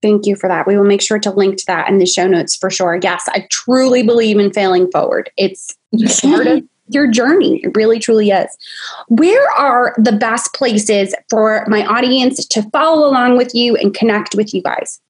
Thank 0.02 0.28
you 0.28 0.36
for 0.36 0.48
that. 0.48 0.67
We 0.67 0.78
will 0.78 0.86
make 0.86 1.02
sure 1.02 1.17
to 1.17 1.32
link 1.32 1.58
to 1.58 1.65
that 1.65 1.89
in 1.89 1.98
the 1.98 2.06
show 2.06 2.28
notes 2.28 2.56
for 2.56 2.70
sure. 2.70 3.00
Yes, 3.02 3.26
I 3.30 3.48
truly 3.50 4.04
believe 4.04 4.38
in 4.38 4.54
failing 4.54 4.91
forward. 4.91 5.32
It's 5.38 5.76
part 6.22 6.46
of 6.48 6.63
your 6.89 7.08
journey. 7.08 7.62
It 7.63 7.76
really, 7.76 7.98
truly 7.98 8.30
is. 8.30 8.56
Where 9.08 9.50
are 9.58 9.96
the 9.98 10.12
best 10.12 10.54
places 10.54 11.15
for 11.30 11.65
my 11.67 11.84
audience 11.86 12.46
to 12.46 12.62
follow 12.70 13.10
along 13.10 13.38
with 13.38 13.56
you 13.56 13.76
and 13.76 13.93
connect 13.93 14.36
with 14.36 14.54
you 14.54 14.62
guys? 14.62 15.02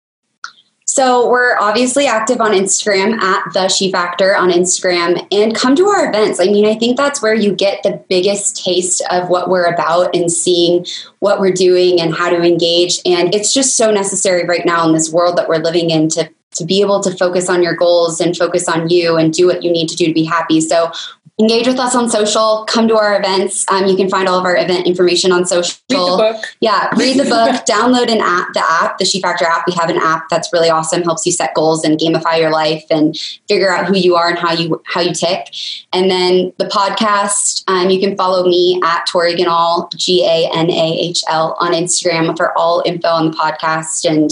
So 0.89 1.29
we're 1.29 1.57
obviously 1.59 2.07
active 2.07 2.39
on 2.39 2.53
Instagram 2.53 3.19
at 3.19 3.43
the 3.53 3.67
She 3.67 3.91
Factor 3.91 4.35
on 4.35 4.49
Instagram 4.49 5.27
and 5.31 5.53
come 5.53 5.75
to 5.75 5.85
our 5.87 6.07
events. 6.07 6.39
I 6.39 6.45
mean, 6.45 6.65
I 6.65 6.75
think 6.75 6.95
that's 6.95 7.21
where 7.21 7.35
you 7.35 7.53
get 7.53 7.83
the 7.83 8.01
biggest 8.09 8.63
taste 8.63 9.03
of 9.11 9.29
what 9.29 9.49
we're 9.49 9.65
about 9.65 10.15
and 10.15 10.31
seeing 10.31 10.85
what 11.19 11.41
we're 11.41 11.51
doing 11.51 11.99
and 11.99 12.15
how 12.15 12.29
to 12.29 12.41
engage. 12.41 12.99
And 13.05 13.35
it's 13.35 13.53
just 13.53 13.75
so 13.75 13.91
necessary 13.91 14.45
right 14.45 14.65
now 14.65 14.87
in 14.87 14.93
this 14.93 15.11
world 15.11 15.37
that 15.37 15.49
we're 15.49 15.57
living 15.57 15.89
in 15.89 16.07
to 16.09 16.29
to 16.57 16.65
be 16.65 16.81
able 16.81 17.01
to 17.01 17.15
focus 17.15 17.49
on 17.49 17.61
your 17.61 17.75
goals 17.75 18.19
and 18.19 18.35
focus 18.35 18.67
on 18.67 18.89
you 18.89 19.15
and 19.15 19.31
do 19.31 19.45
what 19.45 19.63
you 19.63 19.71
need 19.71 19.87
to 19.89 19.95
do 19.95 20.07
to 20.07 20.13
be 20.13 20.23
happy. 20.23 20.59
So 20.59 20.91
engage 21.39 21.67
with 21.67 21.77
us 21.77 21.93
on 21.95 22.09
social 22.09 22.65
come 22.67 22.87
to 22.87 22.97
our 22.97 23.17
events. 23.17 23.63
Um, 23.69 23.85
you 23.85 23.95
can 23.95 24.09
find 24.09 24.27
all 24.27 24.39
of 24.39 24.45
our 24.45 24.57
event 24.57 24.87
information 24.87 25.31
on 25.31 25.45
social. 25.45 25.77
Read 25.89 25.99
the 25.99 26.17
book. 26.17 26.45
yeah 26.61 26.89
read 26.97 27.19
the 27.19 27.29
book 27.29 27.65
download 27.69 28.11
an 28.11 28.21
app 28.21 28.53
the 28.53 28.63
app 28.67 28.97
the 28.97 29.05
she 29.05 29.21
factor 29.21 29.45
app. 29.45 29.67
We 29.67 29.73
have 29.73 29.89
an 29.89 29.97
app 29.97 30.29
that's 30.29 30.51
really 30.51 30.69
awesome 30.69 31.03
helps 31.03 31.25
you 31.25 31.31
set 31.31 31.53
goals 31.53 31.83
and 31.83 31.99
gamify 31.99 32.39
your 32.39 32.49
life 32.49 32.83
and 32.89 33.17
figure 33.47 33.69
out 33.69 33.85
who 33.85 33.95
you 33.95 34.15
are 34.15 34.29
and 34.29 34.37
how 34.37 34.51
you 34.51 34.81
how 34.85 35.01
you 35.01 35.13
tick. 35.13 35.53
And 35.93 36.09
then 36.09 36.53
the 36.57 36.65
podcast 36.65 37.63
um, 37.67 37.89
you 37.89 37.99
can 37.99 38.17
follow 38.17 38.47
me 38.47 38.81
at 38.83 39.05
tori 39.05 39.35
ganahl 39.35 39.93
g-a-n-a-h-l 39.95 41.55
on 41.59 41.71
instagram 41.73 42.35
for 42.35 42.57
all 42.57 42.81
info 42.85 43.09
on 43.09 43.31
the 43.31 43.37
podcast. 43.37 44.09
And 44.09 44.31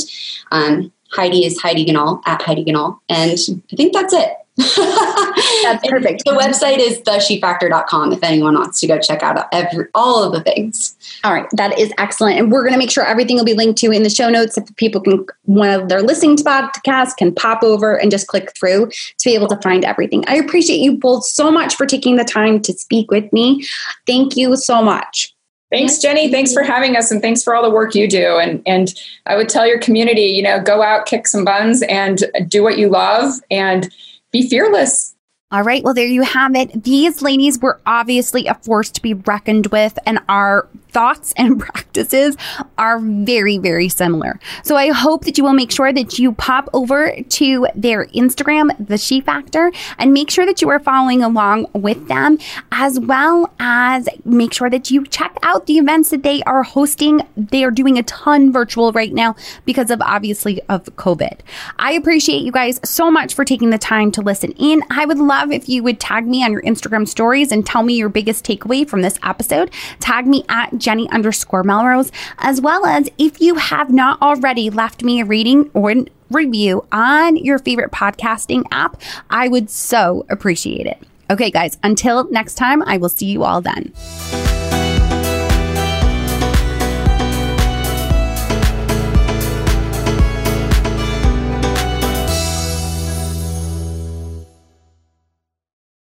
um, 0.52 0.92
heidi 1.12 1.46
is 1.46 1.62
heidi 1.62 1.86
ganahl 1.86 2.22
at 2.26 2.42
heidi 2.42 2.66
ganahl. 2.66 3.00
And 3.10 3.38
i 3.72 3.76
think 3.76 3.94
that's 3.94 4.14
it 4.14 4.30
That's 4.58 5.86
perfect. 5.86 6.24
the 6.24 6.32
website 6.32 6.78
is 6.78 7.00
theshefactor.com 7.00 8.14
if 8.14 8.24
anyone 8.24 8.56
wants 8.56 8.80
to 8.80 8.88
go 8.88 8.98
check 9.00 9.22
out 9.22 9.48
every, 9.52 9.88
all 9.94 10.24
of 10.24 10.32
the 10.32 10.42
things. 10.42 10.96
All 11.26 11.34
right, 11.34 11.48
that 11.54 11.78
is 11.78 11.92
excellent. 11.98 12.40
And 12.40 12.50
we're 12.50 12.62
going 12.62 12.72
to 12.72 12.80
make 12.80 12.90
sure 12.90 13.04
everything 13.04 13.36
will 13.36 13.44
be 13.44 13.54
linked 13.54 13.78
to 13.80 13.92
in 13.92 14.04
the 14.04 14.10
show 14.10 14.30
notes 14.30 14.58
if 14.58 14.74
people 14.78 15.02
can, 15.02 15.26
when 15.44 15.88
they're 15.88 16.02
listening 16.02 16.38
to 16.38 16.44
podcasts, 16.44 17.18
can 17.18 17.36
pop 17.36 17.64
over 17.64 17.98
and 17.98 18.12
just 18.12 18.28
click 18.28 18.56
through 18.56 18.88
to 18.90 19.26
be 19.26 19.36
able 19.36 19.50
to 19.50 19.58
find 19.58 19.84
everything. 19.84 20.24
I 20.28 20.36
appreciate 20.36 20.80
you 20.80 20.98
both 20.98 21.26
so 21.26 21.52
much 21.52 21.76
for 21.76 21.86
taking 21.86 22.16
the 22.16 22.24
time 22.24 22.62
to 22.62 22.72
speak 22.72 23.12
with 23.12 23.32
me. 23.34 23.66
Thank 24.08 24.38
you 24.38 24.56
so 24.56 24.82
much. 24.82 25.36
Thanks, 25.70 25.98
Jenny. 25.98 26.32
Thanks 26.32 26.54
for 26.54 26.64
having 26.64 26.96
us 26.96 27.12
and 27.12 27.22
thanks 27.22 27.44
for 27.44 27.54
all 27.54 27.64
the 27.64 27.70
work 27.70 27.96
you 27.96 28.08
do. 28.08 28.38
And 28.38 28.62
and 28.66 28.94
I 29.26 29.36
would 29.36 29.50
tell 29.50 29.68
your 29.68 29.80
community, 29.80 30.28
you 30.28 30.42
know, 30.42 30.62
go 30.62 30.82
out, 30.82 31.06
kick 31.06 31.28
some 31.28 31.44
buns 31.44 31.82
and 31.90 32.24
do 32.48 32.64
what 32.64 32.78
you 32.78 32.88
love 32.88 33.34
and 33.52 33.92
be 34.32 34.48
fearless. 34.48 35.16
All 35.52 35.64
right. 35.64 35.84
Well, 35.84 35.94
there 35.94 36.08
you 36.08 36.24
have 36.24 36.56
it. 36.56 36.84
These 36.84 37.22
ladies 37.22 37.60
were 37.60 37.80
obviously 37.86 38.48
a 38.48 38.56
force 38.56 38.90
to 38.92 39.02
be 39.02 39.14
reckoned 39.14 39.68
with 39.68 39.98
and 40.06 40.20
are 40.28 40.68
thoughts 40.96 41.34
and 41.36 41.60
practices 41.66 42.38
are 42.78 43.00
very, 43.00 43.58
very 43.58 43.90
similar. 43.90 44.40
So 44.64 44.78
I 44.78 44.92
hope 44.92 45.26
that 45.26 45.38
you 45.38 45.44
will 45.44 45.54
make 45.54 45.70
sure 45.70 45.92
that 45.92 46.18
you 46.18 46.32
pop 46.32 46.70
over 46.72 47.14
to 47.22 47.68
their 47.76 48.06
Instagram, 48.08 48.74
The 48.80 48.98
She 48.98 49.20
Factor, 49.20 49.74
and 50.00 50.14
make 50.14 50.30
sure 50.32 50.46
that 50.46 50.62
you 50.62 50.70
are 50.70 50.80
following 50.80 51.22
along 51.22 51.68
with 51.74 52.08
them, 52.08 52.38
as 52.72 52.98
well 52.98 53.54
as 53.60 54.08
make 54.24 54.54
sure 54.54 54.70
that 54.70 54.90
you 54.90 55.06
check 55.08 55.38
out 55.44 55.68
the 55.68 55.78
events 55.78 56.12
that 56.12 56.24
they 56.24 56.42
are 56.44 56.64
hosting. 56.64 57.22
They 57.36 57.66
are 57.66 57.72
doing 57.72 57.98
a 58.00 58.04
ton 58.04 58.54
virtual 58.54 58.94
right 58.94 59.12
now 59.14 59.36
because 59.66 59.92
of 59.92 60.02
obviously 60.02 60.62
of 60.70 60.86
COVID. 60.96 61.42
I 61.78 61.92
appreciate 61.92 62.44
you 62.44 62.54
guys 62.54 62.80
so 62.86 63.12
much 63.12 63.34
for 63.34 63.44
taking 63.44 63.70
the 63.70 63.78
time 63.78 64.12
to 64.14 64.22
listen 64.22 64.52
in. 64.54 64.82
I 64.90 65.06
would 65.06 65.20
love 65.20 65.52
if 65.52 65.68
you 65.68 65.84
would 65.84 66.00
tag 66.00 66.26
me 66.26 66.42
on 66.42 66.54
your 66.54 66.62
Instagram 66.62 67.06
stories 67.06 67.52
and 67.52 67.66
tell 67.66 67.84
me 67.84 67.96
your 67.96 68.08
biggest 68.08 68.46
takeaway 68.46 68.88
from 68.88 69.02
this 69.02 69.20
episode. 69.24 69.72
Tag 70.00 70.26
me 70.26 70.46
at 70.48 70.85
Jenny 70.86 71.10
underscore 71.10 71.64
Melrose, 71.64 72.12
as 72.38 72.62
well 72.62 72.86
as 72.86 73.10
if 73.18 73.42
you 73.42 73.56
have 73.56 73.90
not 73.90 74.22
already 74.22 74.70
left 74.70 75.04
me 75.04 75.20
a 75.20 75.26
reading 75.26 75.72
or 75.74 75.96
review 76.30 76.86
on 76.92 77.38
your 77.38 77.58
favorite 77.58 77.92
podcasting 77.92 78.66
app, 78.70 79.02
I 79.32 79.48
would 79.48 79.72
so 79.72 80.28
appreciate 80.30 80.86
it. 80.86 81.02
Okay, 81.32 81.50
guys, 81.50 81.80
until 81.82 82.30
next 82.30 82.54
time, 82.54 82.84
I 82.84 82.98
will 82.98 83.10
see 83.10 83.26
you 83.26 83.44
all 83.44 83.62
then. 83.62 83.94